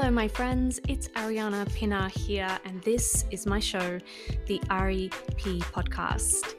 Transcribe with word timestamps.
Hello, 0.00 0.10
my 0.10 0.28
friends. 0.28 0.80
It's 0.88 1.08
Arianna 1.08 1.70
Pina 1.74 2.08
here, 2.08 2.58
and 2.64 2.80
this 2.80 3.26
is 3.30 3.44
my 3.44 3.60
show, 3.60 3.98
the 4.46 4.58
REP 4.70 5.60
Podcast. 5.74 6.54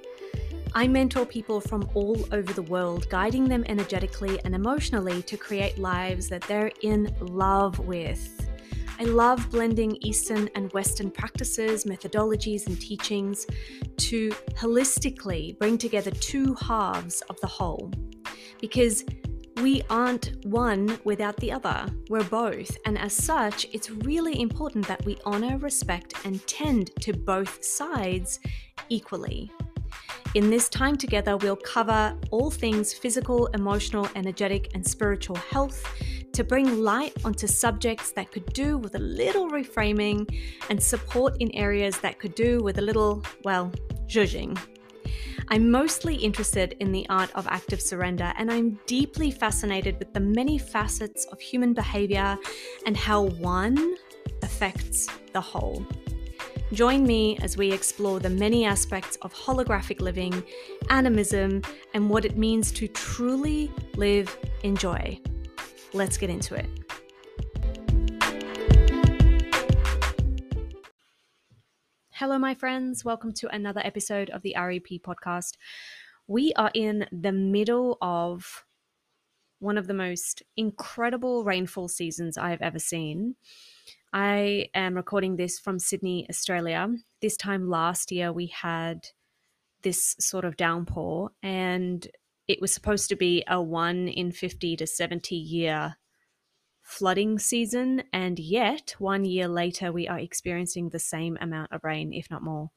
I 0.75 0.87
mentor 0.87 1.25
people 1.25 1.59
from 1.59 1.89
all 1.95 2.23
over 2.31 2.53
the 2.53 2.61
world, 2.61 3.09
guiding 3.09 3.49
them 3.49 3.65
energetically 3.67 4.39
and 4.45 4.53
emotionally 4.53 5.23
to 5.23 5.37
create 5.37 5.79
lives 5.79 6.29
that 6.29 6.43
they're 6.43 6.69
in 6.83 7.11
love 7.19 7.79
with. 7.79 8.47
I 8.99 9.05
love 9.05 9.49
blending 9.49 9.97
Eastern 10.01 10.47
and 10.53 10.71
Western 10.73 11.09
practices, 11.09 11.85
methodologies, 11.85 12.67
and 12.67 12.79
teachings 12.79 13.47
to 13.97 14.29
holistically 14.51 15.57
bring 15.57 15.79
together 15.79 16.11
two 16.11 16.53
halves 16.61 17.21
of 17.21 17.41
the 17.41 17.47
whole. 17.47 17.91
Because 18.59 19.03
we 19.57 19.81
aren't 19.89 20.45
one 20.45 20.99
without 21.03 21.37
the 21.37 21.51
other, 21.51 21.87
we're 22.09 22.23
both, 22.23 22.77
and 22.85 22.97
as 22.97 23.13
such, 23.13 23.67
it's 23.73 23.91
really 23.91 24.39
important 24.41 24.87
that 24.87 25.03
we 25.05 25.17
honor, 25.25 25.57
respect, 25.57 26.13
and 26.25 26.45
tend 26.47 26.91
to 27.01 27.13
both 27.13 27.63
sides 27.63 28.39
equally. 28.89 29.51
In 30.33 30.49
this 30.49 30.69
time 30.69 30.95
together, 30.95 31.35
we'll 31.37 31.57
cover 31.57 32.17
all 32.31 32.49
things 32.49 32.93
physical, 32.93 33.47
emotional, 33.47 34.07
energetic, 34.15 34.71
and 34.73 34.85
spiritual 34.85 35.35
health 35.35 35.85
to 36.31 36.43
bring 36.43 36.81
light 36.81 37.13
onto 37.25 37.47
subjects 37.47 38.11
that 38.13 38.31
could 38.31 38.45
do 38.53 38.77
with 38.77 38.95
a 38.95 38.99
little 38.99 39.49
reframing 39.49 40.33
and 40.69 40.81
support 40.81 41.35
in 41.41 41.53
areas 41.53 41.99
that 41.99 42.19
could 42.19 42.33
do 42.35 42.59
with 42.59 42.77
a 42.77 42.81
little, 42.81 43.23
well, 43.43 43.71
zhuzhing. 44.07 44.57
I'm 45.47 45.69
mostly 45.69 46.15
interested 46.15 46.75
in 46.79 46.91
the 46.91 47.07
art 47.09 47.31
of 47.35 47.47
active 47.47 47.81
surrender, 47.81 48.33
and 48.37 48.51
I'm 48.51 48.79
deeply 48.85 49.31
fascinated 49.31 49.99
with 49.99 50.13
the 50.13 50.19
many 50.19 50.57
facets 50.57 51.25
of 51.25 51.39
human 51.39 51.73
behavior 51.73 52.37
and 52.85 52.95
how 52.95 53.23
one 53.23 53.95
affects 54.41 55.07
the 55.33 55.41
whole. 55.41 55.85
Join 56.73 57.03
me 57.03 57.37
as 57.41 57.57
we 57.57 57.71
explore 57.71 58.19
the 58.19 58.29
many 58.29 58.65
aspects 58.65 59.17
of 59.23 59.33
holographic 59.33 59.99
living, 59.99 60.41
animism, 60.89 61.61
and 61.93 62.09
what 62.09 62.23
it 62.23 62.37
means 62.37 62.71
to 62.73 62.87
truly 62.87 63.69
live 63.95 64.37
in 64.63 64.77
joy. 64.77 65.19
Let's 65.93 66.17
get 66.17 66.29
into 66.29 66.55
it. 66.55 66.80
Hello, 72.21 72.37
my 72.37 72.53
friends. 72.53 73.03
Welcome 73.03 73.33
to 73.33 73.47
another 73.47 73.81
episode 73.83 74.29
of 74.29 74.43
the 74.43 74.53
REP 74.55 75.01
podcast. 75.01 75.53
We 76.27 76.53
are 76.53 76.69
in 76.75 77.07
the 77.11 77.31
middle 77.31 77.97
of 77.99 78.63
one 79.57 79.75
of 79.75 79.87
the 79.87 79.95
most 79.95 80.43
incredible 80.55 81.43
rainfall 81.43 81.87
seasons 81.87 82.37
I've 82.37 82.61
ever 82.61 82.77
seen. 82.77 83.37
I 84.13 84.69
am 84.75 84.93
recording 84.93 85.37
this 85.37 85.57
from 85.57 85.79
Sydney, 85.79 86.27
Australia. 86.29 86.89
This 87.23 87.35
time 87.35 87.67
last 87.67 88.11
year, 88.11 88.31
we 88.31 88.45
had 88.45 89.07
this 89.81 90.15
sort 90.19 90.45
of 90.45 90.57
downpour, 90.57 91.31
and 91.41 92.07
it 92.47 92.61
was 92.61 92.71
supposed 92.71 93.09
to 93.09 93.15
be 93.15 93.43
a 93.47 93.59
1 93.59 94.07
in 94.09 94.31
50 94.31 94.75
to 94.75 94.85
70 94.85 95.35
year 95.35 95.97
flooding 96.91 97.39
season, 97.39 98.03
and 98.11 98.37
yet 98.37 98.95
one 98.99 99.25
year 99.25 99.47
later, 99.47 99.91
we 99.91 100.07
are 100.07 100.19
experiencing 100.19 100.89
the 100.89 100.99
same 100.99 101.37
amount 101.39 101.71
of 101.71 101.83
rain, 101.83 102.13
if 102.13 102.29
not 102.29 102.43
more. 102.43 102.69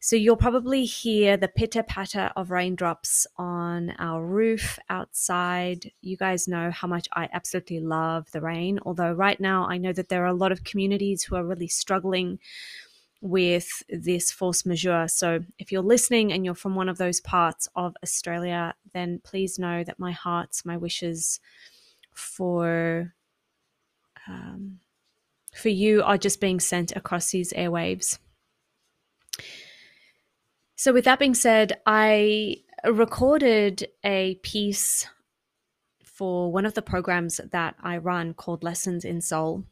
So 0.00 0.16
you'll 0.16 0.36
probably 0.36 0.84
hear 0.84 1.38
the 1.38 1.48
pitter 1.48 1.82
patter 1.82 2.30
of 2.36 2.50
raindrops 2.50 3.26
on 3.38 3.94
our 3.98 4.22
roof 4.22 4.78
outside. 4.90 5.92
You 6.02 6.18
guys 6.18 6.46
know 6.46 6.70
how 6.70 6.88
much 6.88 7.08
I 7.14 7.30
absolutely 7.32 7.80
love 7.80 8.30
the 8.32 8.42
rain, 8.42 8.78
although 8.84 9.12
right 9.12 9.40
now 9.40 9.64
I 9.66 9.78
know 9.78 9.94
that 9.94 10.10
there 10.10 10.22
are 10.24 10.26
a 10.26 10.34
lot 10.34 10.52
of 10.52 10.64
communities 10.64 11.22
who 11.22 11.36
are 11.36 11.46
really 11.46 11.68
struggling 11.68 12.38
with 13.22 13.82
this 13.88 14.30
force 14.30 14.66
majeure. 14.66 15.08
So 15.08 15.40
if 15.58 15.72
you're 15.72 15.80
listening 15.80 16.30
and 16.30 16.44
you're 16.44 16.54
from 16.54 16.74
one 16.74 16.90
of 16.90 16.98
those 16.98 17.22
parts 17.22 17.66
of 17.74 17.96
Australia, 18.02 18.74
then 18.92 19.22
please 19.24 19.58
know 19.58 19.82
that 19.84 19.98
my 19.98 20.12
hearts, 20.12 20.66
my 20.66 20.76
wishes, 20.76 21.40
for 22.14 23.14
um, 24.26 24.80
for 25.54 25.68
you 25.68 26.02
are 26.02 26.18
just 26.18 26.40
being 26.40 26.60
sent 26.60 26.94
across 26.96 27.30
these 27.30 27.52
airwaves. 27.52 28.18
So, 30.76 30.92
with 30.92 31.04
that 31.04 31.18
being 31.18 31.34
said, 31.34 31.80
I 31.86 32.58
recorded 32.84 33.88
a 34.04 34.36
piece 34.42 35.06
for 36.04 36.52
one 36.52 36.66
of 36.66 36.74
the 36.74 36.82
programs 36.82 37.40
that 37.52 37.76
I 37.82 37.98
run 37.98 38.34
called 38.34 38.62
Lessons 38.62 39.04
in 39.04 39.20
Soul. 39.20 39.64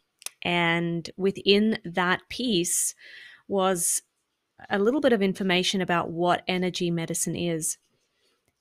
And 0.43 1.09
within 1.17 1.79
that 1.85 2.29
piece 2.29 2.95
was 3.47 4.03
a 4.71 4.79
little 4.79 5.01
bit 5.01 5.13
of 5.13 5.23
information 5.23 5.81
about 5.81 6.11
what 6.11 6.43
energy 6.49 6.91
medicine 6.91 7.37
is. 7.37 7.79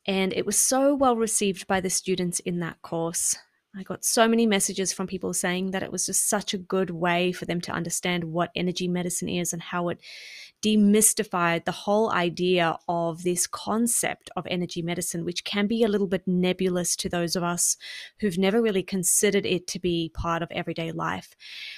And 0.05 0.33
it 0.33 0.45
was 0.45 0.57
so 0.57 0.93
well 0.93 1.15
received 1.15 1.67
by 1.67 1.79
the 1.79 1.89
students 1.89 2.39
in 2.39 2.59
that 2.59 2.81
course 2.81 3.37
I 3.73 3.83
got 3.83 4.03
so 4.03 4.27
many 4.27 4.45
messages 4.45 4.91
from 4.91 5.07
people 5.07 5.33
saying 5.33 5.71
that 5.71 5.81
it 5.81 5.93
was 5.93 6.05
just 6.05 6.27
such 6.27 6.53
a 6.53 6.57
good 6.57 6.89
way 6.89 7.31
for 7.31 7.45
them 7.45 7.61
to 7.61 7.71
understand 7.71 8.25
what 8.25 8.51
energy 8.53 8.89
medicine 8.89 9.29
is 9.29 9.53
and 9.53 9.61
how 9.61 9.87
it 9.87 9.99
demystified 10.61 11.63
the 11.63 11.71
whole 11.71 12.11
idea 12.11 12.77
of 12.89 13.23
this 13.23 13.47
concept 13.47 14.29
of 14.35 14.45
energy 14.47 14.81
medicine, 14.81 15.23
which 15.23 15.45
can 15.45 15.67
be 15.67 15.83
a 15.83 15.87
little 15.87 16.07
bit 16.07 16.27
nebulous 16.27 16.97
to 16.97 17.07
those 17.07 17.37
of 17.37 17.43
us 17.43 17.77
who've 18.19 18.37
never 18.37 18.61
really 18.61 18.83
considered 18.83 19.45
it 19.45 19.67
to 19.67 19.79
be 19.79 20.11
part 20.13 20.43
of 20.43 20.51
everyday 20.51 20.91
life. 20.91 21.33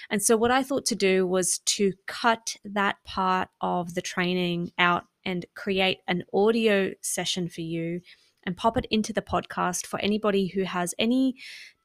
And 0.09 0.21
so, 0.21 0.35
what 0.35 0.51
I 0.51 0.63
thought 0.63 0.85
to 0.87 0.95
do 0.95 1.27
was 1.27 1.59
to 1.59 1.93
cut 2.07 2.57
that 2.65 2.97
part 3.05 3.49
of 3.61 3.93
the 3.93 4.01
training 4.01 4.71
out 4.79 5.03
and 5.25 5.45
create 5.55 5.99
an 6.07 6.23
audio 6.33 6.91
session 7.01 7.47
for 7.47 7.61
you 7.61 8.01
and 8.45 8.57
pop 8.57 8.77
it 8.77 8.85
into 8.89 9.13
the 9.13 9.21
podcast 9.21 9.85
for 9.85 9.99
anybody 9.99 10.47
who 10.47 10.63
has 10.63 10.93
any 10.97 11.35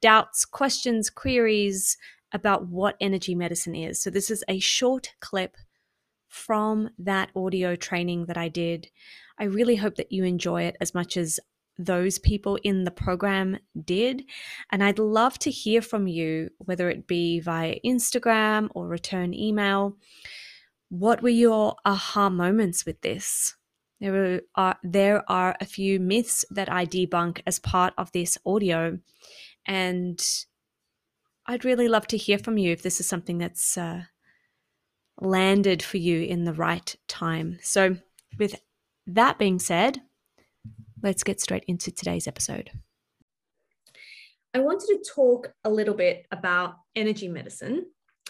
doubts, 0.01 0.45
questions, 0.45 1.09
queries 1.09 1.97
about 2.31 2.67
what 2.67 2.95
energy 2.99 3.35
medicine 3.35 3.75
is. 3.75 4.01
So, 4.01 4.09
this 4.09 4.29
is 4.29 4.43
a 4.47 4.59
short 4.59 5.13
clip 5.19 5.57
from 6.27 6.89
that 6.99 7.29
audio 7.35 7.75
training 7.75 8.25
that 8.25 8.37
I 8.37 8.49
did. 8.49 8.87
I 9.39 9.45
really 9.45 9.77
hope 9.77 9.95
that 9.95 10.11
you 10.11 10.23
enjoy 10.23 10.63
it 10.63 10.77
as 10.79 10.93
much 10.93 11.17
as 11.17 11.39
those 11.79 12.19
people 12.19 12.59
in 12.63 12.83
the 12.83 12.91
program 12.91 13.57
did. 13.85 14.25
And 14.71 14.83
I'd 14.83 14.99
love 14.99 15.39
to 15.39 15.49
hear 15.49 15.81
from 15.81 16.07
you, 16.07 16.49
whether 16.59 16.89
it 16.89 17.07
be 17.07 17.39
via 17.39 17.79
Instagram 17.85 18.67
or 18.75 18.87
return 18.87 19.33
email. 19.33 19.95
What 20.89 21.21
were 21.21 21.29
your 21.29 21.75
aha 21.85 22.29
moments 22.29 22.85
with 22.85 23.01
this? 23.01 23.55
There 23.99 24.41
are 24.55 24.77
there 24.81 25.29
are 25.29 25.55
a 25.59 25.65
few 25.65 25.99
myths 25.99 26.45
that 26.51 26.71
I 26.71 26.85
debunk 26.85 27.41
as 27.45 27.59
part 27.59 27.93
of 27.97 28.11
this 28.11 28.37
audio, 28.45 28.99
and 29.65 30.19
I'd 31.45 31.65
really 31.65 31.87
love 31.87 32.07
to 32.07 32.17
hear 32.17 32.37
from 32.37 32.57
you 32.57 32.71
if 32.71 32.81
this 32.81 32.99
is 32.99 33.07
something 33.07 33.39
that's 33.39 33.77
uh, 33.77 34.03
landed 35.19 35.83
for 35.83 35.97
you 35.97 36.21
in 36.21 36.45
the 36.45 36.53
right 36.53 36.95
time. 37.07 37.59
So, 37.61 37.97
with 38.37 38.61
that 39.07 39.37
being 39.37 39.59
said, 39.59 40.01
let's 41.01 41.23
get 41.23 41.41
straight 41.41 41.65
into 41.67 41.91
today's 41.91 42.27
episode. 42.27 42.71
I 44.53 44.59
wanted 44.59 44.87
to 44.87 45.11
talk 45.13 45.53
a 45.63 45.69
little 45.69 45.93
bit 45.93 46.25
about 46.31 46.75
energy 46.95 47.27
medicine 47.27 47.85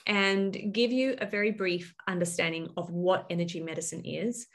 and 0.07 0.57
give 0.73 0.91
you 0.91 1.15
a 1.19 1.25
very 1.25 1.51
brief 1.51 1.93
understanding 2.07 2.69
of 2.75 2.89
what 2.89 3.25
energy 3.29 3.59
medicine 3.59 4.03
is 4.03 4.47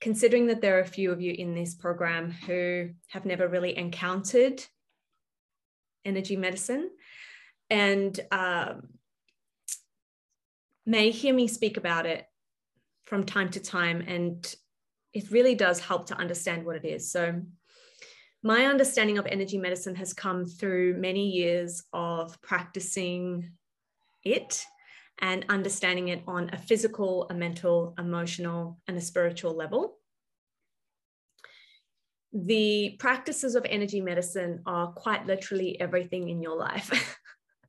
considering 0.00 0.46
that 0.46 0.60
there 0.60 0.76
are 0.76 0.82
a 0.82 0.86
few 0.86 1.10
of 1.10 1.20
you 1.20 1.32
in 1.32 1.54
this 1.54 1.74
program 1.74 2.30
who 2.30 2.90
have 3.08 3.24
never 3.24 3.48
really 3.48 3.76
encountered 3.76 4.64
energy 6.04 6.36
medicine 6.36 6.90
and 7.70 8.18
um, 8.30 8.88
may 10.86 11.10
hear 11.10 11.34
me 11.34 11.46
speak 11.46 11.76
about 11.76 12.06
it 12.06 12.24
from 13.04 13.24
time 13.24 13.50
to 13.50 13.60
time. 13.60 14.02
And 14.06 14.54
it 15.12 15.30
really 15.30 15.54
does 15.54 15.80
help 15.80 16.06
to 16.06 16.16
understand 16.16 16.64
what 16.64 16.76
it 16.76 16.84
is. 16.84 17.10
So, 17.10 17.42
my 18.44 18.66
understanding 18.66 19.18
of 19.18 19.26
energy 19.26 19.58
medicine 19.58 19.96
has 19.96 20.14
come 20.14 20.46
through 20.46 20.94
many 20.96 21.28
years 21.28 21.82
of 21.92 22.40
practicing 22.40 23.50
it 24.22 24.64
and 25.18 25.44
understanding 25.48 26.08
it 26.08 26.22
on 26.28 26.50
a 26.52 26.56
physical, 26.56 27.26
a 27.30 27.34
mental, 27.34 27.94
emotional, 27.98 28.78
and 28.86 28.96
a 28.96 29.00
spiritual 29.00 29.54
level. 29.56 29.97
The 32.32 32.96
practices 32.98 33.54
of 33.54 33.64
energy 33.68 34.00
medicine 34.00 34.62
are 34.66 34.88
quite 34.88 35.26
literally 35.26 35.80
everything 35.80 36.28
in 36.28 36.42
your 36.42 36.56
life. 36.56 37.18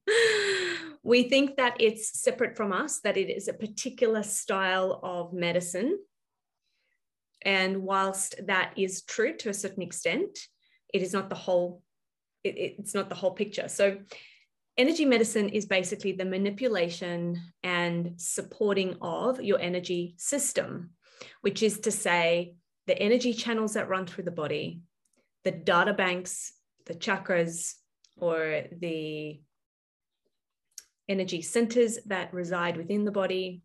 we 1.04 1.24
think 1.24 1.56
that 1.58 1.78
it's 1.80 2.20
separate 2.20 2.58
from 2.58 2.74
us, 2.74 3.00
that 3.02 3.18
it 3.18 3.30
is 3.30 3.48
a 3.48 3.54
particular 3.54 4.24
style 4.24 5.00
of 5.04 5.34
medicine. 5.34 5.98
And 7.42 7.84
whilst 7.84 8.36
that 8.48 8.74
is 8.78 9.04
true 9.04 9.36
to 9.38 9.50
a 9.50 9.54
certain 9.54 9.82
extent, 9.82 10.38
it 10.94 11.02
is 11.02 11.14
not 11.14 11.30
the 11.30 11.36
whole, 11.36 11.82
it, 12.44 12.56
it's 12.80 12.94
not 12.94 13.10
the 13.10 13.16
whole 13.16 13.32
picture. 13.32 13.70
So 13.70 14.00
energy 14.78 15.06
medicine 15.06 15.50
is 15.50 15.66
basically 15.66 16.12
the 16.12 16.26
manipulation 16.26 17.42
and 17.64 18.14
supporting 18.18 18.98
of 19.02 19.42
your 19.42 19.60
energy 19.60 20.16
system, 20.18 20.92
which 21.42 21.64
is 21.64 21.80
to 21.82 21.92
say, 21.92 22.56
the 22.90 23.00
energy 23.00 23.36
channels 23.36 23.74
that 23.76 23.88
run 23.88 24.08
through 24.08 24.24
the 24.24 24.32
body, 24.32 24.82
the 25.44 25.52
data 25.52 25.94
banks, 25.94 26.54
the 26.88 26.96
chakras, 26.96 27.76
or 28.18 28.64
the 28.80 29.40
energy 31.08 31.44
centers 31.44 32.00
that 32.08 32.34
reside 32.34 32.78
within 32.78 33.06
the 33.06 33.12
body. 33.12 33.62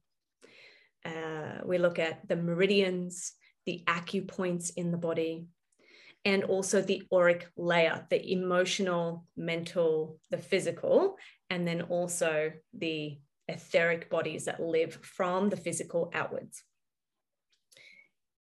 Uh, 1.06 1.56
we 1.64 1.78
look 1.78 1.98
at 1.98 2.28
the 2.28 2.36
meridians, 2.36 3.32
the 3.64 3.82
acupoints 3.86 4.72
in 4.76 4.90
the 4.90 4.98
body, 4.98 5.46
and 6.26 6.44
also 6.44 6.82
the 6.82 7.02
auric 7.10 7.48
layer, 7.56 8.06
the 8.10 8.30
emotional, 8.30 9.24
mental, 9.38 10.18
the 10.30 10.36
physical, 10.36 11.16
and 11.48 11.66
then 11.66 11.80
also 11.80 12.52
the 12.76 13.18
etheric 13.48 14.10
bodies 14.10 14.44
that 14.44 14.60
live 14.60 14.98
from 15.02 15.48
the 15.48 15.56
physical 15.56 16.10
outwards. 16.12 16.62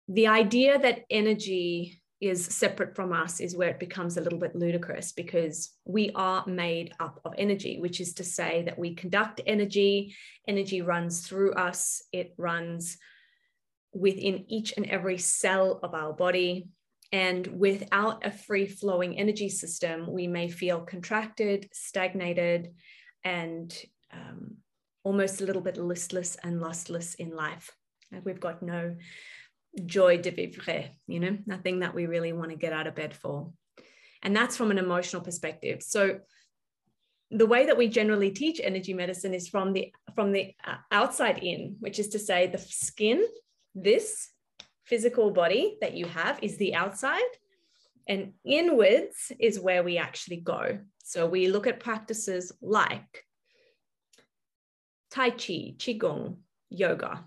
The 0.08 0.28
idea 0.28 0.78
that 0.80 1.04
energy 1.10 2.02
is 2.22 2.46
separate 2.46 2.96
from 2.96 3.12
us 3.12 3.40
is 3.40 3.56
where 3.56 3.70
it 3.70 3.80
becomes 3.80 4.18
a 4.18 4.22
little 4.22 4.40
bit 4.40 4.56
ludicrous 4.56 5.12
because 5.12 5.72
we 5.84 6.12
are 6.16 6.46
made 6.48 6.94
up 7.00 7.20
of 7.26 7.34
energy, 7.38 7.80
which 7.80 8.00
is 8.00 8.14
to 8.14 8.24
say 8.24 8.64
that 8.64 8.80
we 8.80 8.96
conduct 8.96 9.42
energy, 9.46 10.16
energy 10.48 10.82
runs 10.82 11.28
through 11.28 11.54
us, 11.54 12.02
it 12.12 12.34
runs 12.38 12.98
within 13.94 14.46
each 14.48 14.74
and 14.78 14.86
every 14.86 15.18
cell 15.18 15.80
of 15.84 15.94
our 15.94 16.14
body. 16.14 16.68
And 17.12 17.48
without 17.48 18.26
a 18.26 18.32
free 18.32 18.66
flowing 18.66 19.18
energy 19.18 19.50
system, 19.50 20.12
we 20.12 20.28
may 20.28 20.50
feel 20.50 20.82
contracted, 20.82 21.70
stagnated, 21.72 22.74
and 23.24 23.76
um, 24.12 24.58
almost 25.04 25.42
a 25.42 25.46
little 25.46 25.62
bit 25.62 25.78
listless 25.78 26.36
and 26.44 26.62
lustless 26.62 27.14
in 27.16 27.36
life. 27.36 27.72
We've 28.24 28.40
got 28.40 28.62
no 28.62 28.96
joie 29.86 30.18
de 30.18 30.32
vivre, 30.32 30.90
you 31.08 31.20
know, 31.20 31.38
nothing 31.46 31.80
that 31.80 31.94
we 31.94 32.06
really 32.06 32.34
want 32.34 32.52
to 32.52 32.58
get 32.58 32.74
out 32.74 32.88
of 32.88 32.96
bed 32.96 33.14
for. 33.14 33.52
And 34.22 34.36
that's 34.36 34.58
from 34.58 34.72
an 34.72 34.78
emotional 34.78 35.22
perspective. 35.22 35.84
So 35.84 36.20
the 37.32 37.46
way 37.46 37.66
that 37.66 37.78
we 37.78 37.88
generally 37.88 38.32
teach 38.32 38.62
energy 38.64 38.94
medicine 38.94 39.34
is 39.34 39.48
from 39.48 39.74
the 39.74 39.94
from 40.14 40.32
the 40.32 40.54
uh, 40.66 40.76
outside 40.92 41.40
in, 41.40 41.76
which 41.80 42.00
is 42.00 42.10
to 42.10 42.20
say 42.20 42.48
the 42.48 42.58
skin, 42.58 43.26
this 43.74 44.30
physical 44.86 45.32
body 45.32 45.78
that 45.82 45.96
you 45.96 46.06
have 46.06 46.40
is 46.42 46.58
the 46.58 46.76
outside 46.76 47.22
and 48.08 48.34
inwards 48.46 49.32
is 49.40 49.60
where 49.60 49.84
we 49.84 49.98
actually 49.98 50.38
go. 50.38 50.80
So 51.04 51.28
we 51.28 51.48
look 51.48 51.68
at 51.68 51.80
practices 51.80 52.52
like 52.62 53.26
Tai 55.12 55.32
Chi, 55.32 55.76
Qigong, 55.78 56.38
yoga. 56.70 57.24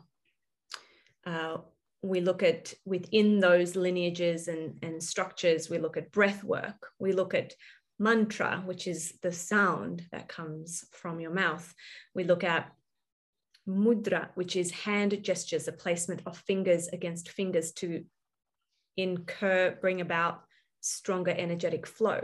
Uh, 1.27 1.59
we 2.03 2.21
look 2.21 2.43
at 2.43 2.73
within 2.85 3.41
those 3.41 3.75
lineages 3.75 4.49
and, 4.49 4.79
and 4.83 5.03
structures, 5.03 5.69
we 5.69 5.79
look 5.79 5.97
at 5.97 6.12
breath 6.12 6.45
work, 6.45 6.89
we 6.99 7.12
look 7.12 7.35
at 7.35 7.55
mantra, 7.99 8.62
which 8.65 8.87
is 8.87 9.15
the 9.23 9.33
sound 9.33 10.06
that 10.12 10.29
comes 10.29 10.85
from 10.93 11.21
your 11.21 11.33
mouth. 11.33 11.75
We 12.15 12.25
look 12.25 12.45
at 12.45 12.71
mudra, 13.69 14.29
which 14.35 14.56
is 14.56 14.71
hand 14.71 15.19
gestures, 15.23 15.67
a 15.69 15.73
placement 15.73 16.23
of 16.27 16.37
fingers 16.39 16.89
against 16.89 17.31
fingers 17.31 17.73
to 17.73 18.05
incur, 18.97 19.77
bring 19.81 20.00
about 20.00 20.43
stronger 20.81 21.35
energetic 21.37 21.87
flow. 21.87 22.21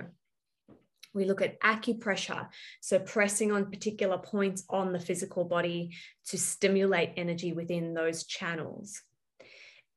We 1.12 1.24
look 1.24 1.42
at 1.42 1.60
acupressure, 1.60 2.48
so 2.80 2.98
pressing 2.98 3.52
on 3.52 3.70
particular 3.70 4.18
points 4.18 4.64
on 4.68 4.92
the 4.92 4.98
physical 4.98 5.44
body 5.44 5.94
to 6.26 6.38
stimulate 6.38 7.12
energy 7.16 7.52
within 7.52 7.94
those 7.94 8.24
channels. 8.24 9.00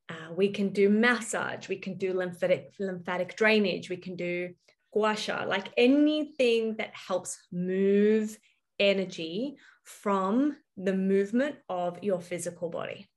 Uh, 0.09 0.33
we 0.36 0.50
can 0.50 0.69
do 0.69 0.89
massage, 0.89 1.68
we 1.68 1.77
can 1.77 1.98
do 1.98 2.13
lymphatic, 2.13 2.74
lymphatic 2.80 3.36
drainage, 3.36 3.89
we 3.89 3.98
can 3.98 4.15
do 4.15 4.54
gua 4.94 5.15
sha, 5.15 5.44
like 5.44 5.69
anything 5.77 6.75
that 6.77 6.92
helps 6.94 7.38
move 7.51 8.38
energy 8.80 9.57
from 9.83 10.56
the 10.77 10.94
movement 10.94 11.56
of 11.69 12.01
your 12.04 12.21
physical 12.21 12.69
body. 12.69 13.07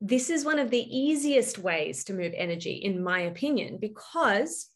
This 0.00 0.30
is 0.30 0.44
one 0.44 0.58
of 0.58 0.70
the 0.70 0.98
easiest 0.98 1.58
ways 1.58 2.04
to 2.04 2.12
move 2.12 2.32
energy, 2.36 2.72
in 2.72 3.02
my 3.02 3.20
opinion, 3.20 3.78
because 3.80 4.68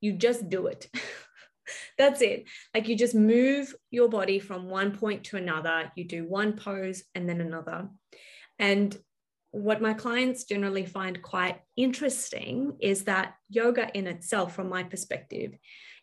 you 0.00 0.12
just 0.12 0.48
do 0.48 0.66
it. 0.66 0.88
That's 1.98 2.20
it. 2.20 2.44
Like 2.74 2.88
you 2.88 2.96
just 2.96 3.14
move 3.14 3.74
your 3.90 4.08
body 4.08 4.38
from 4.38 4.68
one 4.68 4.92
point 4.92 5.24
to 5.24 5.36
another. 5.36 5.90
You 5.96 6.04
do 6.04 6.28
one 6.28 6.52
pose 6.52 7.04
and 7.14 7.28
then 7.28 7.40
another. 7.40 7.88
And 8.58 8.96
what 9.54 9.80
my 9.80 9.94
clients 9.94 10.42
generally 10.42 10.84
find 10.84 11.22
quite 11.22 11.60
interesting 11.76 12.76
is 12.80 13.04
that 13.04 13.34
yoga 13.48 13.88
in 13.96 14.08
itself, 14.08 14.52
from 14.52 14.68
my 14.68 14.82
perspective, 14.82 15.52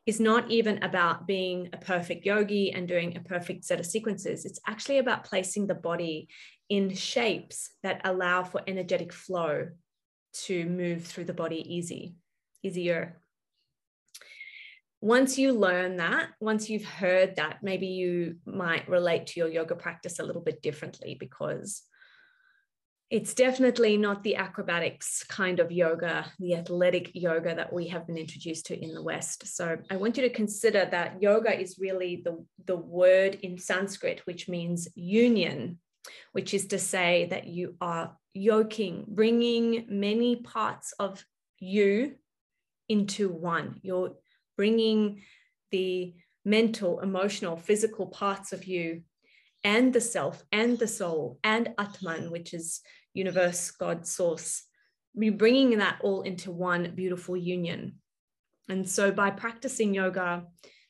is 0.05 0.21
not 0.21 0.49
even 0.49 0.81
about 0.81 1.27
being 1.27 1.67
a 1.73 1.77
perfect 1.77 2.25
yogi 2.25 2.71
and 2.71 2.87
doing 2.87 3.17
a 3.17 3.19
perfect 3.19 3.65
set 3.65 3.77
of 3.77 3.85
sequences. 3.85 4.45
It's 4.45 4.61
actually 4.67 4.99
about 4.99 5.25
placing 5.25 5.67
the 5.67 5.75
body 5.75 6.29
in 6.69 6.95
shapes 6.95 7.71
that 7.83 7.99
allow 8.05 8.45
for 8.45 8.61
energetic 8.67 9.11
flow 9.11 9.67
to 10.45 10.65
move 10.65 11.03
through 11.03 11.25
the 11.25 11.33
body 11.33 11.61
easy, 11.75 12.15
easier. 12.63 13.21
Once 15.01 15.37
you 15.37 15.51
learn 15.51 15.97
that, 15.97 16.29
once 16.39 16.69
you've 16.69 16.85
heard 16.85 17.35
that, 17.35 17.57
maybe 17.61 17.87
you 17.87 18.37
might 18.45 18.87
relate 18.87 19.27
to 19.27 19.41
your 19.41 19.49
yoga 19.49 19.75
practice 19.75 20.19
a 20.19 20.23
little 20.23 20.41
bit 20.41 20.61
differently 20.61 21.17
because 21.19 21.83
it's 23.11 23.33
definitely 23.33 23.97
not 23.97 24.23
the 24.23 24.37
acrobatics 24.37 25.21
kind 25.25 25.59
of 25.59 25.69
yoga, 25.69 26.25
the 26.39 26.55
athletic 26.55 27.11
yoga 27.13 27.53
that 27.53 27.71
we 27.71 27.89
have 27.89 28.07
been 28.07 28.17
introduced 28.17 28.67
to 28.67 28.81
in 28.81 28.93
the 28.93 29.03
West. 29.03 29.53
So 29.53 29.77
I 29.89 29.97
want 29.97 30.15
you 30.15 30.23
to 30.23 30.29
consider 30.29 30.87
that 30.89 31.21
yoga 31.21 31.59
is 31.59 31.77
really 31.77 32.21
the, 32.23 32.43
the 32.65 32.77
word 32.77 33.37
in 33.43 33.57
Sanskrit, 33.57 34.21
which 34.23 34.47
means 34.47 34.87
union, 34.95 35.79
which 36.31 36.53
is 36.53 36.67
to 36.67 36.79
say 36.79 37.27
that 37.31 37.47
you 37.47 37.75
are 37.81 38.15
yoking, 38.33 39.03
bringing 39.09 39.87
many 39.89 40.37
parts 40.37 40.93
of 40.97 41.21
you 41.59 42.15
into 42.87 43.27
one. 43.27 43.81
You're 43.81 44.13
bringing 44.55 45.21
the 45.71 46.15
mental, 46.45 47.01
emotional, 47.01 47.57
physical 47.57 48.07
parts 48.07 48.53
of 48.53 48.63
you 48.63 49.01
and 49.63 49.93
the 49.93 50.01
self 50.01 50.43
and 50.51 50.79
the 50.79 50.87
soul 50.87 51.39
and 51.43 51.73
Atman, 51.77 52.31
which 52.31 52.53
is 52.53 52.81
universe, 53.13 53.71
God, 53.71 54.05
source, 54.05 54.63
be 55.17 55.29
bringing 55.29 55.79
that 55.79 55.99
all 56.01 56.21
into 56.21 56.51
one 56.51 56.93
beautiful 56.95 57.35
union. 57.35 57.95
And 58.69 58.87
so 58.87 59.11
by 59.11 59.31
practicing 59.31 59.93
yoga, 59.93 60.45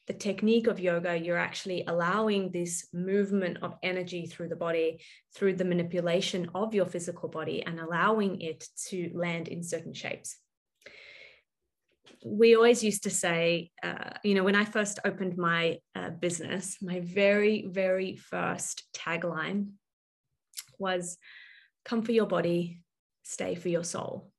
the 0.08 0.14
technique 0.14 0.68
of 0.68 0.80
yoga, 0.80 1.18
you're 1.18 1.38
actually 1.38 1.84
allowing 1.88 2.52
this 2.52 2.88
movement 2.94 3.58
of 3.62 3.76
energy 3.82 4.26
through 4.26 4.50
the 4.50 4.56
body, 4.56 5.00
through 5.36 5.56
the 5.56 5.66
manipulation 5.66 6.50
of 6.54 6.74
your 6.74 6.86
physical 6.86 7.30
body, 7.30 7.64
and 7.64 7.80
allowing 7.80 8.42
it 8.42 8.68
to 8.90 9.12
land 9.14 9.48
in 9.48 9.64
certain 9.64 9.94
shapes. 9.94 10.38
We 12.26 12.56
always 12.56 12.84
used 12.84 13.04
to 13.04 13.10
say, 13.10 13.72
uh, 13.82 14.12
you 14.24 14.36
know, 14.36 14.44
when 14.44 14.56
I 14.56 14.66
first 14.66 15.00
opened 15.06 15.38
my 15.38 15.80
uh, 15.96 16.10
business, 16.10 16.78
my 16.82 17.00
very, 17.00 17.66
very 17.68 18.16
first 18.16 18.84
tagline 18.94 19.70
was 20.78 21.18
come 21.86 22.02
for 22.02 22.12
your 22.12 22.28
body, 22.28 22.82
stay 23.24 23.56
for 23.56 23.70
your 23.70 23.84
soul. 23.84 24.32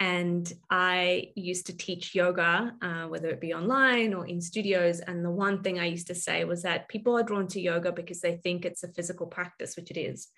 And 0.00 0.52
I 0.70 1.32
used 1.36 1.66
to 1.66 1.76
teach 1.76 2.14
yoga, 2.14 2.74
uh, 2.82 3.04
whether 3.04 3.28
it 3.28 3.40
be 3.40 3.54
online 3.54 4.12
or 4.12 4.26
in 4.26 4.40
studios. 4.40 5.00
And 5.00 5.24
the 5.24 5.30
one 5.30 5.62
thing 5.62 5.78
I 5.78 5.86
used 5.86 6.08
to 6.08 6.14
say 6.14 6.44
was 6.44 6.62
that 6.62 6.88
people 6.88 7.16
are 7.16 7.22
drawn 7.22 7.46
to 7.48 7.60
yoga 7.60 7.92
because 7.92 8.20
they 8.20 8.36
think 8.36 8.64
it's 8.64 8.82
a 8.82 8.92
physical 8.92 9.26
practice, 9.26 9.76
which 9.76 9.90
it 9.90 9.96
is. 9.96 10.28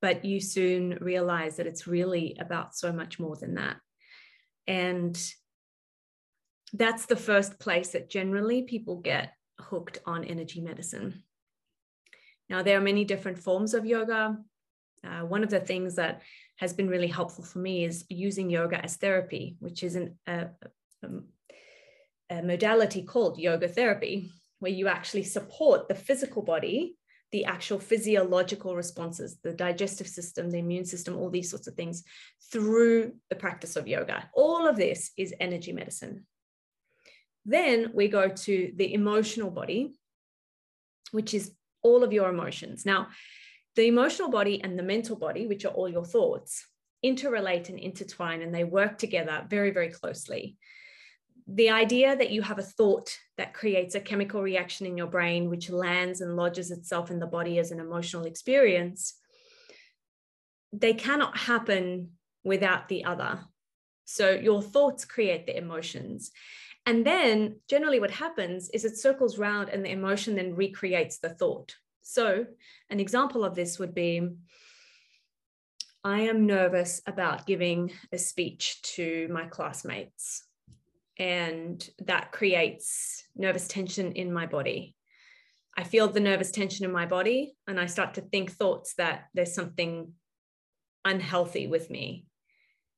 But 0.00 0.24
you 0.24 0.40
soon 0.40 0.98
realize 1.00 1.56
that 1.56 1.66
it's 1.66 1.86
really 1.86 2.36
about 2.40 2.74
so 2.74 2.92
much 2.92 3.20
more 3.20 3.36
than 3.36 3.54
that. 3.54 3.76
And 4.66 5.16
that's 6.72 7.06
the 7.06 7.16
first 7.16 7.60
place 7.60 7.90
that 7.90 8.10
generally 8.10 8.62
people 8.62 8.96
get 8.96 9.34
hooked 9.60 9.98
on 10.06 10.24
energy 10.24 10.60
medicine. 10.60 11.22
Now, 12.48 12.62
there 12.62 12.78
are 12.78 12.82
many 12.82 13.04
different 13.04 13.38
forms 13.38 13.74
of 13.74 13.86
yoga. 13.86 14.38
Uh, 15.04 15.24
one 15.24 15.44
of 15.44 15.50
the 15.50 15.60
things 15.60 15.94
that 15.96 16.22
has 16.56 16.72
been 16.72 16.88
really 16.88 17.08
helpful 17.08 17.44
for 17.44 17.58
me 17.58 17.84
is 17.84 18.04
using 18.08 18.48
yoga 18.48 18.82
as 18.82 18.96
therapy, 18.96 19.56
which 19.60 19.82
is 19.82 19.96
an, 19.96 20.16
a, 20.26 20.46
a, 21.02 21.08
a 22.30 22.42
modality 22.42 23.02
called 23.02 23.38
yoga 23.38 23.68
therapy, 23.68 24.30
where 24.60 24.72
you 24.72 24.88
actually 24.88 25.24
support 25.24 25.88
the 25.88 25.94
physical 25.94 26.42
body, 26.42 26.96
the 27.32 27.44
actual 27.44 27.80
physiological 27.80 28.76
responses, 28.76 29.38
the 29.42 29.52
digestive 29.52 30.06
system, 30.06 30.50
the 30.50 30.58
immune 30.58 30.84
system, 30.84 31.16
all 31.16 31.30
these 31.30 31.50
sorts 31.50 31.66
of 31.66 31.74
things 31.74 32.04
through 32.52 33.12
the 33.28 33.36
practice 33.36 33.76
of 33.76 33.88
yoga. 33.88 34.30
All 34.32 34.66
of 34.68 34.76
this 34.76 35.10
is 35.18 35.34
energy 35.40 35.72
medicine. 35.72 36.26
Then 37.44 37.90
we 37.92 38.08
go 38.08 38.28
to 38.28 38.72
the 38.76 38.94
emotional 38.94 39.50
body, 39.50 39.94
which 41.10 41.34
is 41.34 41.52
all 41.82 42.04
of 42.04 42.12
your 42.12 42.30
emotions. 42.30 42.86
Now, 42.86 43.08
the 43.76 43.86
emotional 43.86 44.30
body 44.30 44.62
and 44.62 44.78
the 44.78 44.82
mental 44.82 45.16
body, 45.16 45.46
which 45.46 45.64
are 45.64 45.72
all 45.72 45.88
your 45.88 46.04
thoughts, 46.04 46.66
interrelate 47.04 47.68
and 47.68 47.78
intertwine 47.78 48.42
and 48.42 48.54
they 48.54 48.64
work 48.64 48.98
together 48.98 49.44
very, 49.48 49.70
very 49.70 49.90
closely. 49.90 50.56
The 51.46 51.70
idea 51.70 52.16
that 52.16 52.30
you 52.30 52.40
have 52.40 52.58
a 52.58 52.62
thought 52.62 53.14
that 53.36 53.52
creates 53.52 53.94
a 53.94 54.00
chemical 54.00 54.40
reaction 54.40 54.86
in 54.86 54.96
your 54.96 55.08
brain, 55.08 55.50
which 55.50 55.68
lands 55.68 56.22
and 56.22 56.36
lodges 56.36 56.70
itself 56.70 57.10
in 57.10 57.18
the 57.18 57.26
body 57.26 57.58
as 57.58 57.70
an 57.70 57.80
emotional 57.80 58.24
experience, 58.24 59.14
they 60.72 60.94
cannot 60.94 61.36
happen 61.36 62.12
without 62.44 62.88
the 62.88 63.04
other. 63.04 63.40
So 64.06 64.30
your 64.30 64.62
thoughts 64.62 65.04
create 65.04 65.46
the 65.46 65.56
emotions. 65.56 66.30
And 66.86 67.06
then 67.06 67.60
generally 67.68 68.00
what 68.00 68.10
happens 68.10 68.70
is 68.70 68.84
it 68.84 68.96
circles 68.96 69.38
round 69.38 69.68
and 69.68 69.84
the 69.84 69.90
emotion 69.90 70.36
then 70.36 70.54
recreates 70.54 71.18
the 71.18 71.30
thought. 71.30 71.74
So 72.04 72.46
an 72.90 73.00
example 73.00 73.44
of 73.44 73.54
this 73.54 73.78
would 73.78 73.94
be 73.94 74.28
I 76.04 76.20
am 76.20 76.46
nervous 76.46 77.00
about 77.06 77.46
giving 77.46 77.90
a 78.12 78.18
speech 78.18 78.82
to 78.96 79.26
my 79.32 79.46
classmates, 79.46 80.44
and 81.18 81.88
that 82.00 82.30
creates 82.30 83.24
nervous 83.34 83.66
tension 83.66 84.12
in 84.12 84.30
my 84.30 84.44
body. 84.44 84.94
I 85.76 85.82
feel 85.82 86.06
the 86.06 86.20
nervous 86.20 86.50
tension 86.50 86.84
in 86.84 86.92
my 86.92 87.06
body, 87.06 87.56
and 87.66 87.80
I 87.80 87.86
start 87.86 88.14
to 88.14 88.20
think 88.20 88.52
thoughts 88.52 88.94
that 88.98 89.24
there's 89.32 89.54
something 89.54 90.12
unhealthy 91.06 91.66
with 91.66 91.88
me. 91.88 92.26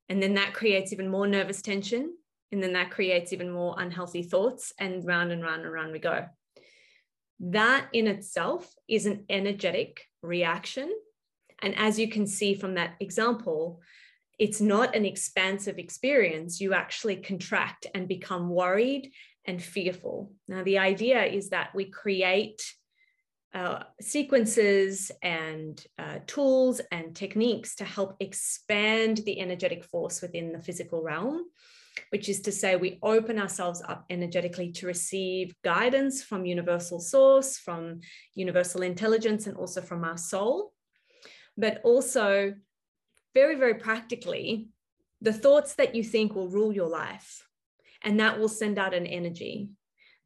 And 0.08 0.20
then 0.20 0.34
that 0.34 0.52
creates 0.52 0.92
even 0.92 1.08
more 1.08 1.28
nervous 1.28 1.62
tension. 1.62 2.12
And 2.52 2.62
then 2.62 2.72
that 2.74 2.90
creates 2.90 3.32
even 3.32 3.50
more 3.50 3.76
unhealthy 3.78 4.24
thoughts, 4.24 4.72
and 4.80 5.06
round 5.06 5.30
and 5.30 5.42
round 5.42 5.62
and 5.62 5.72
round 5.72 5.92
we 5.92 6.00
go. 6.00 6.26
That 7.40 7.88
in 7.92 8.06
itself 8.06 8.74
is 8.88 9.06
an 9.06 9.24
energetic 9.28 10.06
reaction 10.22 10.90
and 11.62 11.76
as 11.76 11.98
you 11.98 12.08
can 12.08 12.26
see 12.26 12.54
from 12.54 12.74
that 12.74 12.94
example, 13.00 13.80
it's 14.38 14.60
not 14.60 14.94
an 14.94 15.06
expansive 15.06 15.78
experience. 15.78 16.60
You 16.60 16.74
actually 16.74 17.16
contract 17.16 17.86
and 17.94 18.08
become 18.08 18.50
worried 18.50 19.12
and 19.46 19.62
fearful. 19.62 20.32
Now, 20.48 20.62
the 20.62 20.78
idea 20.78 21.24
is 21.24 21.50
that 21.50 21.74
we 21.74 21.86
create 21.86 22.62
uh, 23.54 23.84
sequences 24.00 25.10
and 25.22 25.82
uh, 25.98 26.18
tools 26.26 26.82
and 26.90 27.16
techniques 27.16 27.76
to 27.76 27.84
help 27.84 28.16
expand 28.20 29.18
the 29.24 29.40
energetic 29.40 29.84
force 29.84 30.20
within 30.20 30.52
the 30.52 30.60
physical 30.60 31.02
realm, 31.02 31.44
which 32.10 32.28
is 32.28 32.40
to 32.42 32.52
say, 32.52 32.76
we 32.76 32.98
open 33.02 33.38
ourselves 33.38 33.82
up 33.88 34.04
energetically 34.10 34.72
to 34.72 34.86
receive 34.86 35.54
guidance 35.64 36.22
from 36.22 36.46
universal 36.46 37.00
source, 37.00 37.58
from 37.58 38.00
universal 38.34 38.82
intelligence, 38.82 39.46
and 39.46 39.56
also 39.56 39.80
from 39.80 40.04
our 40.04 40.18
soul 40.18 40.72
but 41.56 41.80
also 41.84 42.54
very, 43.34 43.56
very 43.56 43.74
practically, 43.74 44.68
the 45.20 45.32
thoughts 45.32 45.74
that 45.74 45.94
you 45.94 46.02
think 46.02 46.34
will 46.34 46.48
rule 46.48 46.72
your 46.72 46.88
life, 46.88 47.46
and 48.02 48.20
that 48.20 48.38
will 48.38 48.48
send 48.48 48.78
out 48.78 48.94
an 48.94 49.06
energy. 49.06 49.70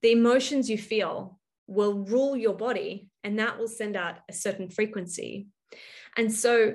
The 0.03 0.12
emotions 0.12 0.69
you 0.69 0.79
feel 0.79 1.39
will 1.67 1.95
rule 1.95 2.37
your 2.37 2.55
body, 2.55 3.09
and 3.23 3.39
that 3.39 3.59
will 3.59 3.69
send 3.69 3.97
out 3.97 4.19
a 4.29 4.33
certain 4.33 4.69
frequency. 4.69 5.47
And 6.17 6.33
so, 6.33 6.75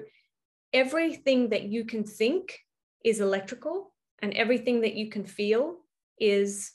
everything 0.73 1.49
that 1.49 1.63
you 1.63 1.85
can 1.85 2.03
think 2.03 2.59
is 3.03 3.19
electrical, 3.19 3.93
and 4.21 4.33
everything 4.33 4.81
that 4.81 4.95
you 4.95 5.09
can 5.09 5.25
feel 5.25 5.77
is 6.19 6.71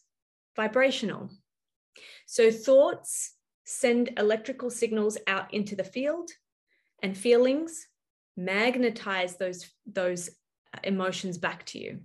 vibrational. 0.56 1.30
So, 2.26 2.50
thoughts 2.50 3.34
send 3.64 4.10
electrical 4.16 4.70
signals 4.70 5.18
out 5.26 5.52
into 5.54 5.76
the 5.76 5.84
field, 5.84 6.30
and 7.02 7.16
feelings 7.16 7.86
magnetize 8.36 9.36
those 9.36 9.68
those 9.86 10.30
uh, 10.74 10.80
emotions 10.84 11.38
back 11.38 11.64
to 11.66 11.78
you 11.78 12.00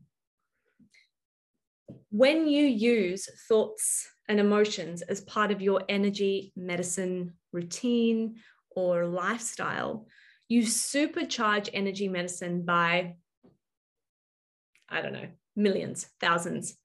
when 2.09 2.47
you 2.47 2.65
use 2.65 3.27
thoughts 3.47 4.07
and 4.27 4.39
emotions 4.39 5.01
as 5.01 5.21
part 5.21 5.51
of 5.51 5.61
your 5.61 5.83
energy 5.89 6.51
medicine 6.55 7.33
routine 7.51 8.35
or 8.71 9.05
lifestyle 9.05 10.07
you 10.47 10.61
supercharge 10.61 11.69
energy 11.73 12.07
medicine 12.07 12.63
by 12.63 13.15
i 14.89 15.01
don't 15.01 15.13
know 15.13 15.27
millions 15.55 16.07
thousands 16.19 16.77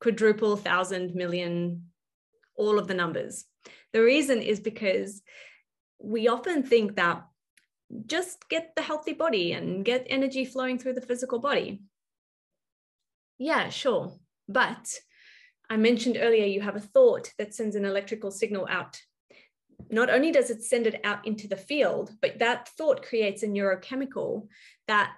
quadruple 0.00 0.56
thousand 0.56 1.14
million 1.14 1.84
all 2.56 2.78
of 2.78 2.88
the 2.88 2.94
numbers 2.94 3.44
the 3.92 4.02
reason 4.02 4.42
is 4.42 4.60
because 4.60 5.22
we 5.98 6.28
often 6.28 6.62
think 6.62 6.96
that 6.96 7.24
just 8.06 8.48
get 8.48 8.74
the 8.74 8.82
healthy 8.82 9.12
body 9.12 9.52
and 9.52 9.84
get 9.84 10.06
energy 10.08 10.44
flowing 10.44 10.78
through 10.78 10.94
the 10.94 11.00
physical 11.00 11.38
body. 11.38 11.82
Yeah, 13.38 13.68
sure. 13.68 14.12
But 14.48 14.92
I 15.70 15.76
mentioned 15.76 16.18
earlier, 16.20 16.46
you 16.46 16.60
have 16.60 16.76
a 16.76 16.80
thought 16.80 17.32
that 17.38 17.54
sends 17.54 17.76
an 17.76 17.84
electrical 17.84 18.30
signal 18.30 18.66
out. 18.70 19.00
Not 19.90 20.10
only 20.10 20.32
does 20.32 20.50
it 20.50 20.62
send 20.62 20.86
it 20.86 21.00
out 21.04 21.26
into 21.26 21.48
the 21.48 21.56
field, 21.56 22.10
but 22.22 22.38
that 22.38 22.68
thought 22.70 23.02
creates 23.02 23.42
a 23.42 23.46
neurochemical 23.46 24.48
that 24.88 25.12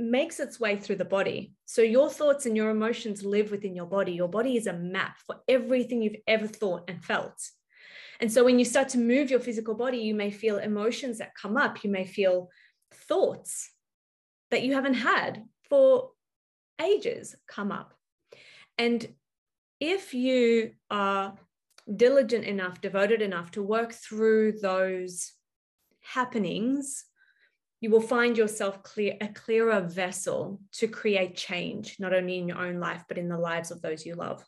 makes 0.00 0.40
its 0.40 0.58
way 0.58 0.76
through 0.76 0.96
the 0.96 1.04
body. 1.04 1.52
So 1.66 1.82
your 1.82 2.08
thoughts 2.08 2.46
and 2.46 2.56
your 2.56 2.70
emotions 2.70 3.22
live 3.22 3.50
within 3.50 3.74
your 3.74 3.86
body. 3.86 4.12
Your 4.12 4.28
body 4.28 4.56
is 4.56 4.66
a 4.66 4.72
map 4.72 5.16
for 5.26 5.36
everything 5.48 6.02
you've 6.02 6.22
ever 6.26 6.46
thought 6.46 6.88
and 6.88 7.04
felt. 7.04 7.40
And 8.20 8.30
so 8.32 8.44
when 8.44 8.58
you 8.58 8.64
start 8.64 8.90
to 8.90 8.98
move 8.98 9.30
your 9.30 9.40
physical 9.40 9.74
body, 9.74 9.98
you 9.98 10.14
may 10.14 10.30
feel 10.30 10.58
emotions 10.58 11.18
that 11.18 11.34
come 11.34 11.56
up. 11.56 11.84
You 11.84 11.90
may 11.90 12.04
feel 12.04 12.50
thoughts 12.92 13.70
that 14.50 14.62
you 14.62 14.74
haven't 14.74 14.94
had 14.94 15.44
for 15.68 16.10
ages 16.80 17.36
come 17.46 17.72
up. 17.72 17.94
And 18.76 19.06
if 19.80 20.12
you 20.12 20.72
are 20.90 21.34
diligent 21.94 22.44
enough, 22.44 22.80
devoted 22.80 23.22
enough 23.22 23.50
to 23.52 23.62
work 23.62 23.92
through 23.92 24.60
those 24.60 25.32
happenings, 26.02 27.04
you 27.80 27.90
will 27.90 28.00
find 28.00 28.36
yourself 28.36 28.82
clear 28.82 29.16
a 29.20 29.28
clearer 29.28 29.80
vessel 29.80 30.60
to 30.72 30.86
create 30.86 31.36
change, 31.36 31.96
not 31.98 32.12
only 32.12 32.38
in 32.38 32.48
your 32.48 32.58
own 32.58 32.78
life, 32.78 33.04
but 33.08 33.18
in 33.18 33.28
the 33.28 33.38
lives 33.38 33.70
of 33.70 33.80
those 33.80 34.04
you 34.04 34.14
love. 34.14 34.44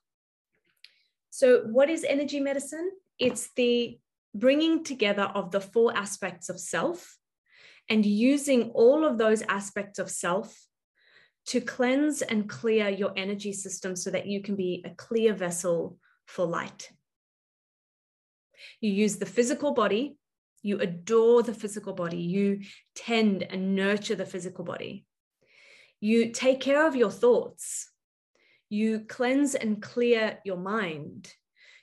So, 1.30 1.62
what 1.62 1.88
is 1.88 2.04
energy 2.04 2.40
medicine? 2.40 2.90
it's 3.22 3.50
the 3.54 3.98
bringing 4.34 4.82
together 4.82 5.22
of 5.22 5.52
the 5.52 5.60
four 5.60 5.96
aspects 5.96 6.48
of 6.48 6.58
self 6.58 7.16
and 7.88 8.04
using 8.04 8.70
all 8.70 9.04
of 9.04 9.16
those 9.16 9.42
aspects 9.42 9.98
of 9.98 10.10
self 10.10 10.66
to 11.46 11.60
cleanse 11.60 12.22
and 12.22 12.48
clear 12.48 12.88
your 12.88 13.12
energy 13.16 13.52
system 13.52 13.94
so 13.94 14.10
that 14.10 14.26
you 14.26 14.42
can 14.42 14.56
be 14.56 14.82
a 14.84 14.90
clear 14.90 15.34
vessel 15.34 15.98
for 16.26 16.46
light. 16.46 16.90
You 18.80 18.92
use 18.92 19.16
the 19.16 19.26
physical 19.26 19.72
body, 19.72 20.16
you 20.62 20.78
adore 20.78 21.42
the 21.42 21.54
physical 21.54 21.92
body, 21.92 22.18
you 22.18 22.60
tend 22.94 23.42
and 23.42 23.74
nurture 23.74 24.14
the 24.14 24.26
physical 24.26 24.64
body. 24.64 25.04
You 26.00 26.32
take 26.32 26.60
care 26.60 26.86
of 26.86 26.96
your 26.96 27.10
thoughts, 27.10 27.90
you 28.68 29.00
cleanse 29.00 29.54
and 29.54 29.82
clear 29.82 30.38
your 30.44 30.56
mind, 30.56 31.32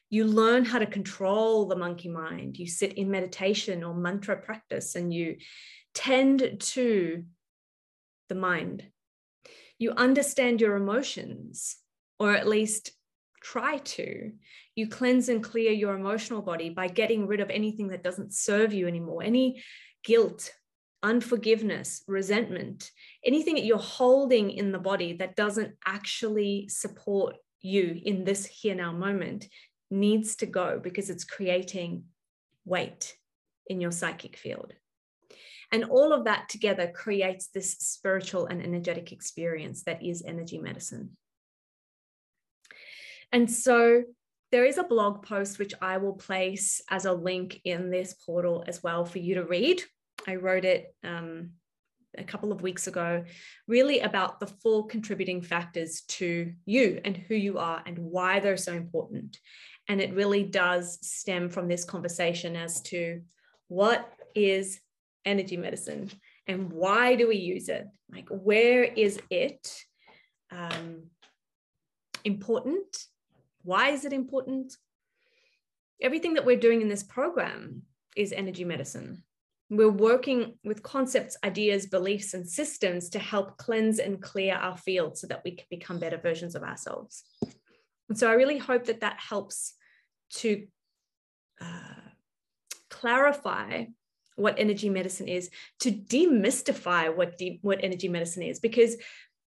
you 0.10 0.26
learn 0.26 0.66
how 0.66 0.80
to 0.80 0.86
control 0.88 1.68
the 1.68 1.76
monkey 1.76 2.10
mind. 2.10 2.58
You 2.58 2.68
sit 2.68 2.94
in 2.94 3.12
meditation 3.12 3.84
or 3.84 3.94
mantra 3.94 4.38
practice 4.38 4.96
and 4.96 5.14
you 5.14 5.38
tend 5.94 6.60
to 6.60 7.24
the 8.28 8.36
mind. 8.36 8.86
You 9.78 9.92
understand 9.92 10.62
your 10.62 10.76
emotions, 10.76 11.78
or 12.20 12.34
at 12.34 12.48
least 12.48 12.92
try 13.42 13.78
to. 13.78 14.32
You 14.76 14.88
cleanse 14.88 15.30
and 15.30 15.44
clear 15.44 15.72
your 15.72 15.96
emotional 15.96 16.42
body 16.42 16.70
by 16.70 16.88
getting 16.88 17.28
rid 17.28 17.40
of 17.40 17.50
anything 17.50 17.88
that 17.90 18.04
doesn't 18.04 18.34
serve 18.34 18.74
you 18.74 18.88
anymore, 18.88 19.24
any 19.24 19.64
guilt, 20.04 20.52
unforgiveness, 21.04 22.04
resentment, 22.08 22.92
anything 23.24 23.56
that 23.56 23.66
you're 23.66 23.78
holding 23.78 24.52
in 24.52 24.72
the 24.72 24.80
body 24.80 25.14
that 25.14 25.36
doesn't 25.36 25.76
actually 25.86 26.68
support 26.70 27.36
you 27.62 28.00
in 28.04 28.24
this 28.24 28.46
here 28.46 28.76
now 28.76 28.92
moment 28.92 29.48
needs 29.92 30.36
to 30.38 30.46
go 30.46 30.80
because 30.82 31.10
it's 31.10 31.24
creating 31.24 32.04
weight 32.66 33.16
in 33.68 33.82
your 33.82 33.92
psychic 33.92 34.38
field. 34.38 34.74
And 35.72 35.86
all 35.86 36.14
of 36.14 36.26
that 36.26 36.50
together 36.50 36.92
creates 36.94 37.48
this 37.48 37.74
spiritual 37.74 38.48
and 38.48 38.62
energetic 38.62 39.12
experience 39.12 39.84
that 39.84 40.04
is 40.04 40.24
energy 40.26 40.58
medicine. 40.58 41.16
And 43.32 43.50
so 43.50 44.04
there 44.52 44.66
is 44.66 44.78
a 44.78 44.84
blog 44.84 45.24
post 45.24 45.60
which 45.60 45.74
I 45.82 45.98
will 45.98 46.14
place 46.14 46.82
as 46.90 47.06
a 47.06 47.14
link 47.14 47.62
in 47.64 47.92
this 47.92 48.14
portal 48.14 48.64
as 48.68 48.82
well 48.82 49.06
for 49.06 49.20
you 49.20 49.36
to 49.36 49.44
read. 49.44 49.82
I 50.28 50.36
wrote 50.36 50.66
it 50.66 50.94
um, 51.04 51.52
a 52.18 52.24
couple 52.24 52.52
of 52.52 52.62
weeks 52.62 52.88
ago, 52.88 53.24
really 53.68 54.00
about 54.00 54.40
the 54.40 54.48
four 54.48 54.88
contributing 54.88 55.42
factors 55.42 56.02
to 56.08 56.52
you 56.66 57.00
and 57.06 57.16
who 57.16 57.36
you 57.36 57.60
are 57.60 57.84
and 57.86 57.98
why 58.00 58.40
they're 58.40 58.58
so 58.58 58.74
important 58.74 59.38
And 59.90 60.00
it 60.00 60.14
really 60.14 60.44
does 60.44 61.00
stem 61.02 61.50
from 61.50 61.68
this 61.68 61.84
conversation 61.84 62.56
as 62.56 62.82
to 62.84 63.22
what 63.70 64.08
is 64.36 64.80
energy 65.26 65.58
medicine 65.58 66.12
and 66.46 66.72
why 66.72 67.16
do 67.16 67.28
we 67.28 67.38
use 67.38 67.70
it? 67.70 67.88
Like, 68.12 68.30
where 68.30 68.84
is 68.84 69.20
it 69.32 69.76
um, 70.52 71.08
important? 72.24 72.86
Why 73.64 73.90
is 73.90 74.06
it 74.06 74.14
important? 74.14 74.76
Everything 76.02 76.36
that 76.36 76.46
we're 76.46 76.58
doing 76.58 76.82
in 76.82 76.90
this 76.90 77.04
program 77.04 77.84
is 78.16 78.32
energy 78.32 78.64
medicine. 78.64 79.24
We're 79.70 79.90
working 79.90 80.58
with 80.64 80.82
concepts, 80.82 81.38
ideas, 81.44 81.86
beliefs, 81.86 82.34
and 82.34 82.48
systems 82.48 83.10
to 83.10 83.20
help 83.20 83.58
cleanse 83.58 84.00
and 84.00 84.22
clear 84.22 84.56
our 84.56 84.78
field 84.78 85.18
so 85.18 85.28
that 85.28 85.42
we 85.44 85.52
can 85.52 85.66
become 85.70 86.00
better 86.00 86.18
versions 86.18 86.56
of 86.56 86.64
ourselves. 86.64 87.24
And 88.08 88.18
so 88.18 88.28
I 88.28 88.34
really 88.34 88.58
hope 88.58 88.86
that 88.86 89.02
that 89.02 89.20
helps 89.20 89.76
to 90.38 90.66
uh, 91.62 92.00
clarify 92.90 93.86
what 94.36 94.58
energy 94.58 94.90
medicine 94.90 95.28
is, 95.28 95.52
to 95.82 95.92
demystify 95.92 97.16
what 97.16 97.38
de- 97.38 97.60
what 97.62 97.84
energy 97.84 98.08
medicine 98.08 98.42
is. 98.44 98.60
Because 98.60 98.96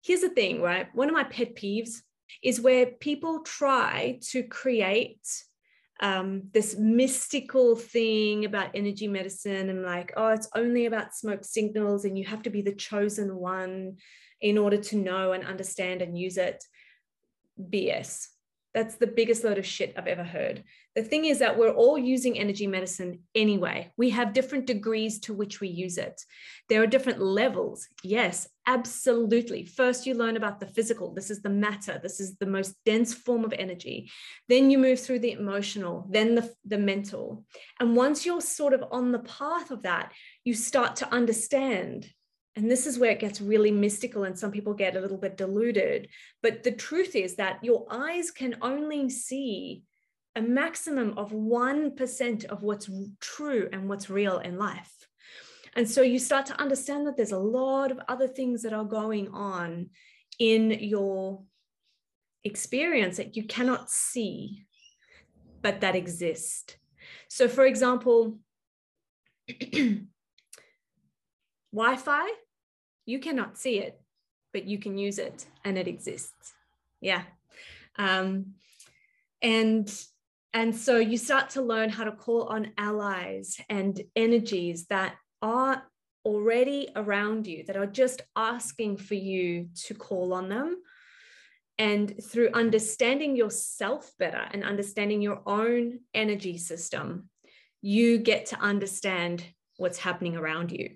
here's 0.03 0.21
the 0.21 0.29
thing, 0.29 0.61
right? 0.61 0.87
One 0.93 1.07
of 1.07 1.13
my 1.13 1.23
pet 1.23 1.55
peeves 1.55 2.01
is 2.43 2.61
where 2.61 2.85
people 2.85 3.41
try 3.43 4.19
to 4.29 4.43
create 4.43 5.25
um, 6.01 6.43
this 6.51 6.75
mystical 6.77 7.75
thing 7.75 8.45
about 8.45 8.71
energy 8.73 9.07
medicine 9.07 9.69
and 9.69 9.83
like, 9.83 10.11
oh, 10.17 10.29
it's 10.29 10.49
only 10.55 10.87
about 10.87 11.15
smoke 11.15 11.45
signals 11.45 12.05
and 12.05 12.17
you 12.17 12.25
have 12.25 12.41
to 12.43 12.49
be 12.49 12.61
the 12.63 12.73
chosen 12.73 13.35
one 13.35 13.97
in 14.41 14.57
order 14.57 14.77
to 14.77 14.95
know 14.95 15.33
and 15.33 15.45
understand 15.45 16.01
and 16.01 16.17
use 16.17 16.37
it. 16.37 16.63
BS. 17.59 18.27
That's 18.73 18.95
the 18.95 19.07
biggest 19.07 19.43
load 19.43 19.57
of 19.57 19.65
shit 19.65 19.93
I've 19.97 20.07
ever 20.07 20.23
heard. 20.23 20.63
The 20.95 21.03
thing 21.03 21.25
is 21.25 21.39
that 21.39 21.57
we're 21.57 21.71
all 21.71 21.97
using 21.97 22.37
energy 22.37 22.67
medicine 22.67 23.19
anyway. 23.33 23.93
We 23.95 24.09
have 24.09 24.33
different 24.33 24.65
degrees 24.65 25.19
to 25.21 25.33
which 25.33 25.61
we 25.61 25.69
use 25.69 25.97
it. 25.97 26.21
There 26.67 26.83
are 26.83 26.87
different 26.87 27.21
levels. 27.21 27.87
Yes, 28.03 28.49
absolutely. 28.67 29.63
First, 29.63 30.05
you 30.05 30.15
learn 30.15 30.35
about 30.35 30.59
the 30.59 30.65
physical. 30.65 31.13
This 31.13 31.31
is 31.31 31.41
the 31.41 31.49
matter. 31.49 31.99
This 32.03 32.19
is 32.19 32.35
the 32.37 32.45
most 32.45 32.75
dense 32.85 33.13
form 33.13 33.45
of 33.45 33.53
energy. 33.53 34.11
Then 34.49 34.69
you 34.69 34.77
move 34.77 34.99
through 34.99 35.19
the 35.19 35.31
emotional, 35.31 36.07
then 36.09 36.35
the, 36.35 36.53
the 36.65 36.77
mental. 36.77 37.45
And 37.79 37.95
once 37.95 38.25
you're 38.25 38.41
sort 38.41 38.73
of 38.73 38.83
on 38.91 39.13
the 39.13 39.19
path 39.19 39.71
of 39.71 39.83
that, 39.83 40.11
you 40.43 40.53
start 40.53 40.97
to 40.97 41.13
understand 41.13 42.09
and 42.57 42.69
this 42.69 42.85
is 42.85 42.99
where 42.99 43.11
it 43.11 43.19
gets 43.21 43.39
really 43.39 43.71
mystical 43.71 44.25
and 44.25 44.37
some 44.37 44.51
people 44.51 44.73
get 44.73 44.97
a 44.97 44.99
little 44.99 45.17
bit 45.17 45.37
deluded. 45.37 46.09
But 46.43 46.63
the 46.63 46.71
truth 46.71 47.15
is 47.15 47.35
that 47.35 47.63
your 47.63 47.85
eyes 47.89 48.29
can 48.29 48.57
only 48.61 49.09
see 49.09 49.83
a 50.35 50.41
maximum 50.41 51.17
of 51.17 51.31
1% 51.31 52.45
of 52.45 52.63
what's 52.63 52.89
true 53.19 53.69
and 53.71 53.89
what's 53.89 54.09
real 54.09 54.39
in 54.39 54.57
life. 54.57 55.07
And 55.75 55.89
so 55.89 56.01
you 56.01 56.19
start 56.19 56.45
to 56.47 56.59
understand 56.59 57.07
that 57.07 57.15
there's 57.17 57.31
a 57.31 57.37
lot 57.37 57.91
of 57.91 57.99
other 58.07 58.27
things 58.27 58.63
that 58.63 58.73
are 58.73 58.85
going 58.85 59.29
on 59.29 59.89
in 60.39 60.71
your 60.71 61.43
experience 62.43 63.17
that 63.17 63.35
you 63.35 63.43
cannot 63.43 63.89
see, 63.89 64.65
but 65.61 65.81
that 65.81 65.95
exist. 65.95 66.77
So, 67.29 67.47
for 67.47 67.65
example, 67.65 68.39
Wi 71.73 71.95
Fi, 71.97 72.29
you 73.05 73.19
cannot 73.19 73.57
see 73.57 73.79
it, 73.79 74.01
but 74.53 74.65
you 74.65 74.77
can 74.77 74.97
use 74.97 75.19
it 75.19 75.45
and 75.63 75.77
it 75.77 75.87
exists. 75.87 76.53
Yeah. 76.99 77.23
Um, 77.97 78.55
and 79.41 79.91
and 80.53 80.75
so 80.75 80.97
you 80.97 81.17
start 81.17 81.51
to 81.51 81.61
learn 81.61 81.89
how 81.89 82.03
to 82.03 82.11
call 82.11 82.43
on 82.43 82.71
allies 82.77 83.57
and 83.69 84.01
energies 84.15 84.87
that 84.87 85.15
are 85.41 85.83
already 86.25 86.89
around 86.95 87.47
you, 87.47 87.63
that 87.65 87.77
are 87.77 87.87
just 87.87 88.21
asking 88.35 88.97
for 88.97 89.15
you 89.15 89.69
to 89.85 89.93
call 89.93 90.33
on 90.33 90.49
them. 90.49 90.77
And 91.77 92.13
through 92.23 92.51
understanding 92.53 93.35
yourself 93.35 94.11
better 94.19 94.45
and 94.51 94.63
understanding 94.63 95.21
your 95.21 95.41
own 95.47 95.99
energy 96.13 96.57
system, 96.57 97.29
you 97.81 98.19
get 98.19 98.47
to 98.47 98.59
understand 98.59 99.43
what's 99.77 99.97
happening 99.97 100.35
around 100.35 100.71
you. 100.71 100.91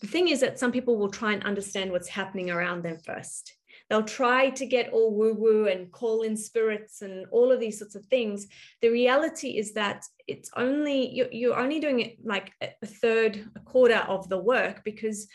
The 0.00 0.08
thing 0.08 0.28
is 0.28 0.40
that 0.40 0.58
some 0.58 0.72
people 0.72 0.96
will 0.96 1.10
try 1.10 1.32
and 1.32 1.44
understand 1.44 1.92
what's 1.92 2.08
happening 2.08 2.50
around 2.50 2.82
them 2.82 2.98
first. 3.04 3.54
They'll 3.88 4.02
try 4.02 4.50
to 4.50 4.66
get 4.66 4.92
all 4.92 5.14
woo 5.14 5.34
woo 5.34 5.68
and 5.68 5.92
call 5.92 6.22
in 6.22 6.36
spirits 6.36 7.02
and 7.02 7.26
all 7.30 7.52
of 7.52 7.60
these 7.60 7.78
sorts 7.78 7.94
of 7.94 8.04
things. 8.06 8.48
The 8.82 8.88
reality 8.88 9.58
is 9.58 9.74
that 9.74 10.04
it's 10.26 10.50
only, 10.56 11.14
you're, 11.14 11.30
you're 11.30 11.58
only 11.58 11.78
doing 11.78 12.00
it 12.00 12.16
like 12.24 12.52
a 12.60 12.86
third, 12.86 13.48
a 13.54 13.60
quarter 13.60 14.02
of 14.08 14.28
the 14.28 14.38
work 14.38 14.82
because 14.84 15.28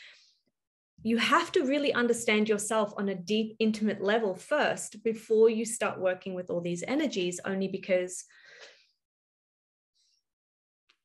you 1.04 1.18
have 1.18 1.52
to 1.54 1.64
really 1.64 1.94
understand 1.94 2.48
yourself 2.48 2.94
on 2.98 3.10
a 3.10 3.16
deep, 3.16 3.56
intimate 3.60 4.02
level 4.02 4.36
first 4.36 5.04
before 5.04 5.50
you 5.50 5.66
start 5.66 6.00
working 6.00 6.36
with 6.36 6.50
all 6.50 6.62
these 6.62 6.84
energies, 6.88 7.40
only 7.46 7.68
because 7.68 8.26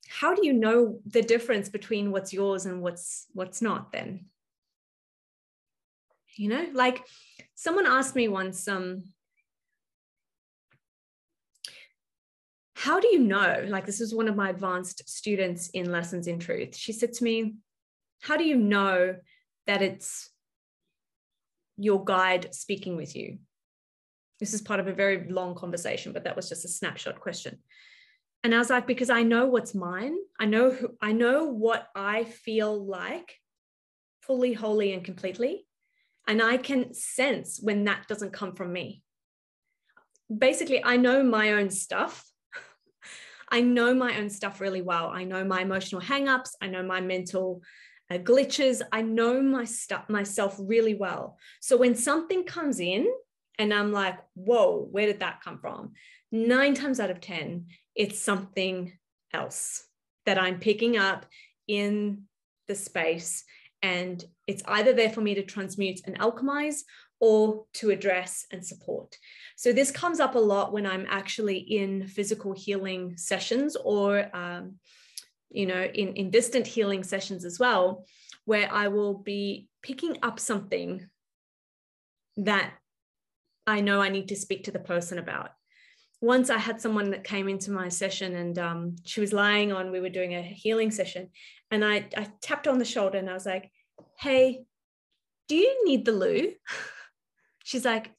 how 0.08 0.34
do 0.34 0.46
you 0.46 0.52
know 0.52 1.00
the 1.06 1.22
difference 1.22 1.68
between 1.68 2.10
what's 2.10 2.32
yours 2.32 2.66
and 2.66 2.82
what's 2.82 3.26
what's 3.32 3.60
not 3.60 3.92
then 3.92 4.26
you 6.36 6.48
know? 6.48 6.66
Like 6.72 7.04
someone 7.54 7.86
asked 7.86 8.14
me 8.14 8.28
once 8.28 8.66
um 8.68 9.04
how 12.74 13.00
do 13.00 13.08
you 13.08 13.18
know? 13.18 13.64
Like 13.68 13.86
this 13.86 14.00
is 14.00 14.14
one 14.14 14.28
of 14.28 14.36
my 14.36 14.50
advanced 14.50 15.08
students 15.08 15.70
in 15.70 15.90
lessons 15.90 16.26
in 16.26 16.38
truth. 16.38 16.76
She 16.76 16.92
said 16.92 17.12
to 17.14 17.24
me 17.24 17.54
how 18.20 18.36
do 18.36 18.44
you 18.44 18.56
know 18.56 19.16
that 19.66 19.82
it's 19.82 20.30
your 21.76 22.04
guide 22.04 22.54
speaking 22.54 22.96
with 22.96 23.16
you? 23.16 23.38
This 24.38 24.52
is 24.54 24.60
part 24.60 24.80
of 24.80 24.88
a 24.88 24.92
very 24.92 25.28
long 25.28 25.54
conversation 25.54 26.12
but 26.12 26.24
that 26.24 26.36
was 26.36 26.48
just 26.48 26.64
a 26.64 26.68
snapshot 26.68 27.20
question. 27.20 27.58
And 28.46 28.54
I 28.54 28.58
was 28.58 28.70
like, 28.70 28.86
because 28.86 29.10
I 29.10 29.24
know 29.24 29.46
what's 29.46 29.74
mine. 29.74 30.16
I 30.38 30.44
know 30.44 30.70
who, 30.70 30.90
I 31.00 31.10
know 31.10 31.46
what 31.46 31.88
I 31.96 32.22
feel 32.22 32.86
like 32.86 33.34
fully, 34.20 34.52
wholly, 34.52 34.92
and 34.92 35.04
completely. 35.04 35.66
And 36.26 36.42
I 36.42 36.56
can 36.56 36.92
sense 36.92 37.60
when 37.62 37.84
that 37.84 38.08
doesn't 38.08 38.32
come 38.32 38.54
from 38.54 38.72
me. 38.72 39.02
Basically, 40.36 40.82
I 40.84 40.96
know 40.96 41.22
my 41.22 41.52
own 41.52 41.70
stuff. 41.70 42.24
I 43.50 43.60
know 43.60 43.94
my 43.94 44.18
own 44.18 44.28
stuff 44.28 44.60
really 44.60 44.82
well. 44.82 45.08
I 45.08 45.24
know 45.24 45.44
my 45.44 45.62
emotional 45.62 46.02
hangups. 46.02 46.50
I 46.60 46.66
know 46.66 46.82
my 46.82 47.00
mental 47.00 47.62
uh, 48.10 48.18
glitches. 48.18 48.82
I 48.92 49.02
know 49.02 49.40
my 49.40 49.64
stuff 49.64 50.08
myself 50.08 50.56
really 50.58 50.94
well. 50.94 51.38
So 51.60 51.76
when 51.76 51.94
something 51.94 52.44
comes 52.44 52.80
in 52.80 53.06
and 53.58 53.72
I'm 53.72 53.92
like, 53.92 54.18
whoa, 54.34 54.88
where 54.90 55.06
did 55.06 55.20
that 55.20 55.42
come 55.42 55.58
from? 55.58 55.92
Nine 56.32 56.74
times 56.74 57.00
out 57.00 57.10
of 57.10 57.20
10, 57.20 57.66
it's 57.94 58.18
something 58.18 58.92
else 59.32 59.84
that 60.24 60.38
I'm 60.38 60.58
picking 60.58 60.96
up 60.96 61.26
in 61.68 62.24
the 62.66 62.74
space. 62.74 63.44
And 63.86 64.24
it's 64.48 64.64
either 64.66 64.92
there 64.92 65.10
for 65.10 65.20
me 65.20 65.34
to 65.36 65.44
transmute 65.44 66.00
and 66.06 66.18
alchemize 66.18 66.80
or 67.20 67.64
to 67.74 67.90
address 67.90 68.44
and 68.50 68.66
support. 68.66 69.16
So 69.56 69.72
this 69.72 69.92
comes 69.92 70.18
up 70.18 70.34
a 70.34 70.40
lot 70.40 70.72
when 70.72 70.86
I'm 70.86 71.06
actually 71.08 71.58
in 71.58 72.08
physical 72.08 72.52
healing 72.52 73.16
sessions 73.16 73.76
or, 73.76 74.28
um, 74.36 74.74
you 75.50 75.66
know, 75.66 75.84
in, 75.84 76.14
in 76.14 76.30
distant 76.30 76.66
healing 76.66 77.04
sessions 77.04 77.44
as 77.44 77.60
well, 77.60 78.04
where 78.44 78.68
I 78.72 78.88
will 78.88 79.14
be 79.14 79.68
picking 79.82 80.16
up 80.20 80.40
something 80.40 81.08
that 82.38 82.72
I 83.68 83.80
know 83.82 84.02
I 84.02 84.08
need 84.08 84.28
to 84.28 84.36
speak 84.36 84.64
to 84.64 84.72
the 84.72 84.80
person 84.80 85.18
about 85.18 85.50
once 86.20 86.48
I 86.50 86.58
had 86.58 86.80
someone 86.80 87.10
that 87.10 87.24
came 87.24 87.48
into 87.48 87.70
my 87.70 87.88
session 87.88 88.34
and 88.34 88.58
um, 88.58 88.96
she 89.04 89.20
was 89.20 89.32
lying 89.32 89.72
on, 89.72 89.92
we 89.92 90.00
were 90.00 90.08
doing 90.08 90.34
a 90.34 90.42
healing 90.42 90.90
session. 90.90 91.28
And 91.70 91.84
I, 91.84 92.06
I 92.16 92.28
tapped 92.40 92.66
on 92.66 92.78
the 92.78 92.84
shoulder 92.84 93.18
and 93.18 93.28
I 93.28 93.34
was 93.34 93.46
like, 93.46 93.70
hey, 94.18 94.64
do 95.48 95.56
you 95.56 95.84
need 95.84 96.04
the 96.04 96.12
loo? 96.12 96.52
She's 97.64 97.84
like, 97.84 98.12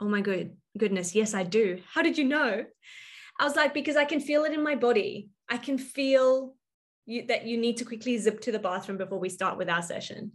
oh 0.00 0.08
my 0.08 0.20
good 0.20 0.56
goodness, 0.76 1.14
yes, 1.14 1.34
I 1.34 1.44
do. 1.44 1.80
How 1.92 2.02
did 2.02 2.18
you 2.18 2.24
know? 2.24 2.64
I 3.40 3.44
was 3.44 3.56
like, 3.56 3.74
because 3.74 3.96
I 3.96 4.04
can 4.04 4.20
feel 4.20 4.44
it 4.44 4.52
in 4.52 4.62
my 4.62 4.74
body. 4.74 5.30
I 5.48 5.56
can 5.56 5.78
feel 5.78 6.54
you, 7.06 7.26
that 7.26 7.46
you 7.46 7.56
need 7.56 7.76
to 7.78 7.84
quickly 7.84 8.16
zip 8.18 8.40
to 8.42 8.52
the 8.52 8.58
bathroom 8.58 8.98
before 8.98 9.18
we 9.18 9.28
start 9.28 9.58
with 9.58 9.68
our 9.68 9.82
session. 9.82 10.32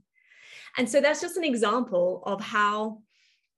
And 0.77 0.89
so 0.89 1.01
that's 1.01 1.21
just 1.21 1.37
an 1.37 1.43
example 1.43 2.23
of 2.25 2.41
how 2.41 2.99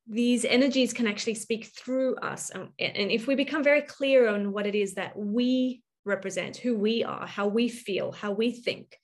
these 0.07 0.45
energies 0.45 0.93
can 0.93 1.07
actually 1.07 1.35
speak 1.35 1.65
through 1.65 2.15
us. 2.17 2.51
Um, 2.53 2.69
and 2.79 3.11
if 3.11 3.27
we 3.27 3.35
become 3.35 3.63
very 3.63 3.81
clear 3.81 4.27
on 4.27 4.51
what 4.51 4.65
it 4.65 4.75
is 4.75 4.95
that 4.95 5.17
we 5.17 5.83
represent, 6.05 6.57
who 6.57 6.77
we 6.77 7.03
are, 7.03 7.27
how 7.27 7.47
we 7.47 7.69
feel, 7.69 8.11
how 8.11 8.31
we 8.31 8.51
think, 8.51 8.97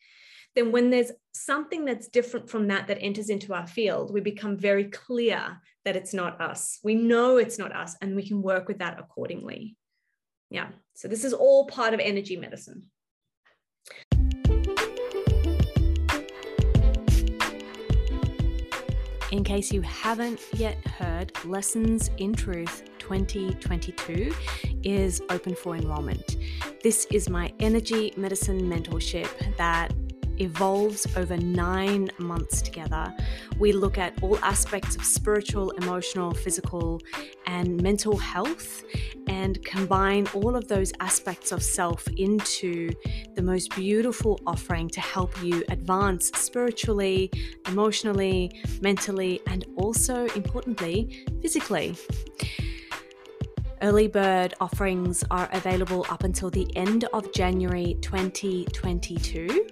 then 0.57 0.71
when 0.71 0.89
there's 0.89 1.11
something 1.33 1.85
that's 1.85 2.07
different 2.07 2.49
from 2.49 2.67
that 2.67 2.87
that 2.87 2.97
enters 2.99 3.29
into 3.29 3.53
our 3.53 3.67
field, 3.67 4.11
we 4.11 4.21
become 4.21 4.57
very 4.57 4.85
clear 4.85 5.61
that 5.85 5.95
it's 5.95 6.15
not 6.15 6.41
us. 6.41 6.79
We 6.83 6.95
know 6.95 7.37
it's 7.37 7.59
not 7.59 7.75
us, 7.75 7.95
and 8.01 8.15
we 8.15 8.27
can 8.27 8.41
work 8.41 8.67
with 8.67 8.79
that 8.79 8.99
accordingly. 8.99 9.75
Yeah. 10.49 10.69
So 10.95 11.07
this 11.07 11.23
is 11.23 11.31
all 11.31 11.67
part 11.67 11.93
of 11.93 11.99
energy 11.99 12.37
medicine. 12.37 12.85
In 19.31 19.43
case 19.43 19.71
you 19.71 19.81
haven't 19.81 20.39
yet 20.55 20.83
heard, 20.87 21.33
Lessons 21.45 22.09
in 22.17 22.33
Truth 22.33 22.89
2022 22.97 24.33
is 24.83 25.21
open 25.29 25.53
for 25.53 25.75
enrollment. 25.75 26.37
This 26.81 27.05
is 27.11 27.29
my 27.29 27.53
energy 27.59 28.11
medicine 28.17 28.61
mentorship 28.61 29.55
that 29.57 29.93
evolves 30.39 31.07
over 31.15 31.37
nine 31.37 32.09
months 32.17 32.61
together. 32.61 33.13
We 33.59 33.71
look 33.71 33.97
at 33.97 34.13
all 34.21 34.37
aspects 34.39 34.95
of 34.95 35.03
spiritual, 35.03 35.71
emotional, 35.71 36.33
physical, 36.33 37.01
and 37.45 37.81
mental 37.81 38.17
health 38.17 38.83
and 39.27 39.63
combine 39.65 40.27
all 40.33 40.55
of 40.55 40.67
those 40.67 40.91
aspects 40.99 41.51
of 41.51 41.61
self 41.61 42.07
into 42.17 42.91
the 43.35 43.41
most 43.41 43.75
beautiful 43.75 44.39
offering 44.45 44.89
to 44.89 45.01
help 45.01 45.31
you 45.43 45.63
advance 45.69 46.31
spiritually, 46.35 47.31
emotionally, 47.67 48.61
mentally, 48.81 49.41
and 49.47 49.65
also 49.75 50.25
importantly, 50.27 51.25
physically. 51.41 51.95
Early 53.81 54.07
bird 54.07 54.55
offerings 54.59 55.23
are 55.29 55.49
available 55.53 56.05
up 56.09 56.23
until 56.23 56.49
the 56.49 56.67
end 56.75 57.03
of 57.13 57.31
January 57.31 57.95
2022. 58.01 59.67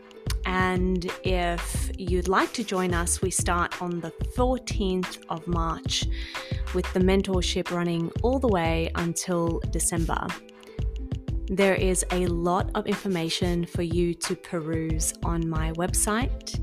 And 0.45 1.11
if 1.23 1.91
you'd 1.97 2.27
like 2.27 2.53
to 2.53 2.63
join 2.63 2.93
us, 2.93 3.21
we 3.21 3.31
start 3.31 3.81
on 3.81 3.99
the 3.99 4.11
14th 4.37 5.17
of 5.29 5.47
March 5.47 6.05
with 6.73 6.91
the 6.93 6.99
mentorship 6.99 7.71
running 7.71 8.11
all 8.21 8.39
the 8.39 8.47
way 8.47 8.91
until 8.95 9.59
December. 9.71 10.27
There 11.47 11.75
is 11.75 12.05
a 12.11 12.27
lot 12.27 12.71
of 12.75 12.87
information 12.87 13.65
for 13.65 13.83
you 13.83 14.13
to 14.15 14.35
peruse 14.35 15.13
on 15.23 15.47
my 15.47 15.71
website. 15.73 16.59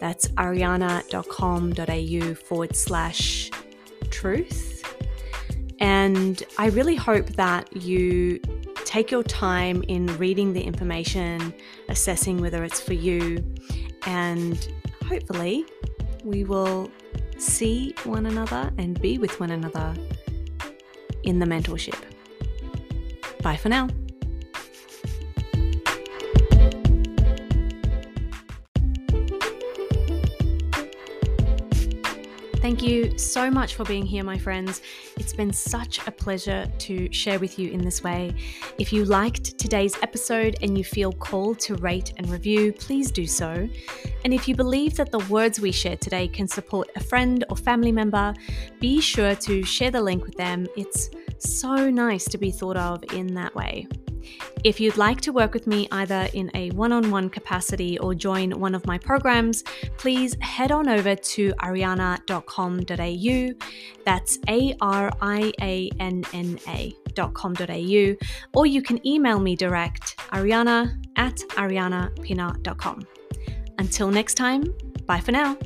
That's 0.00 0.28
arianna.com.au 0.28 2.34
forward 2.34 2.76
slash 2.76 3.50
truth. 4.10 4.82
And 5.80 6.42
I 6.58 6.68
really 6.68 6.96
hope 6.96 7.26
that 7.30 7.76
you 7.76 8.40
take 8.86 9.10
your 9.10 9.24
time 9.24 9.82
in 9.88 10.06
reading 10.16 10.52
the 10.52 10.62
information, 10.62 11.52
assessing 11.88 12.40
whether 12.40 12.64
it's 12.64 12.80
for 12.80 12.94
you, 12.94 13.44
and 14.06 14.72
hopefully 15.06 15.66
we 16.24 16.44
will 16.44 16.90
see 17.36 17.94
one 18.04 18.26
another 18.26 18.72
and 18.78 18.98
be 19.00 19.18
with 19.18 19.38
one 19.40 19.50
another 19.50 19.94
in 21.24 21.40
the 21.40 21.46
mentorship. 21.46 22.00
Bye 23.42 23.56
for 23.56 23.68
now. 23.68 23.88
Thank 32.66 32.82
you 32.82 33.16
so 33.16 33.48
much 33.48 33.76
for 33.76 33.84
being 33.84 34.04
here, 34.04 34.24
my 34.24 34.36
friends. 34.36 34.82
It's 35.18 35.32
been 35.32 35.52
such 35.52 36.04
a 36.04 36.10
pleasure 36.10 36.66
to 36.80 37.12
share 37.12 37.38
with 37.38 37.60
you 37.60 37.70
in 37.70 37.80
this 37.80 38.02
way. 38.02 38.34
If 38.76 38.92
you 38.92 39.04
liked 39.04 39.56
today's 39.56 39.96
episode 40.02 40.56
and 40.62 40.76
you 40.76 40.82
feel 40.82 41.12
called 41.12 41.60
to 41.60 41.76
rate 41.76 42.14
and 42.16 42.28
review, 42.28 42.72
please 42.72 43.12
do 43.12 43.24
so. 43.24 43.68
And 44.24 44.34
if 44.34 44.48
you 44.48 44.56
believe 44.56 44.96
that 44.96 45.12
the 45.12 45.20
words 45.30 45.60
we 45.60 45.70
share 45.70 45.96
today 45.96 46.26
can 46.26 46.48
support 46.48 46.90
a 46.96 47.00
friend 47.04 47.44
or 47.50 47.56
family 47.56 47.92
member, 47.92 48.34
be 48.80 49.00
sure 49.00 49.36
to 49.36 49.62
share 49.62 49.92
the 49.92 50.02
link 50.02 50.24
with 50.24 50.34
them. 50.34 50.66
It's 50.76 51.08
so 51.38 51.88
nice 51.88 52.24
to 52.24 52.36
be 52.36 52.50
thought 52.50 52.76
of 52.76 53.04
in 53.12 53.32
that 53.34 53.54
way. 53.54 53.86
If 54.64 54.80
you'd 54.80 54.96
like 54.96 55.20
to 55.22 55.32
work 55.32 55.54
with 55.54 55.66
me 55.66 55.88
either 55.92 56.28
in 56.34 56.50
a 56.54 56.70
one 56.70 56.92
on 56.92 57.10
one 57.10 57.30
capacity 57.30 57.98
or 57.98 58.14
join 58.14 58.58
one 58.58 58.74
of 58.74 58.86
my 58.86 58.98
programs, 58.98 59.62
please 59.96 60.36
head 60.40 60.72
on 60.72 60.88
over 60.88 61.14
to 61.14 61.52
arianna.com.au. 61.60 63.66
That's 64.04 64.38
A 64.48 64.74
R 64.80 65.12
I 65.20 65.52
A 65.60 65.90
N 66.00 66.24
N 66.32 66.58
A.com.au, 66.68 68.16
or 68.54 68.66
you 68.66 68.82
can 68.82 69.06
email 69.06 69.38
me 69.38 69.56
direct 69.56 70.16
arianna 70.32 70.96
at 71.16 71.36
ariannapina.com. 71.50 73.06
Until 73.78 74.10
next 74.10 74.34
time, 74.34 74.74
bye 75.06 75.20
for 75.20 75.32
now. 75.32 75.56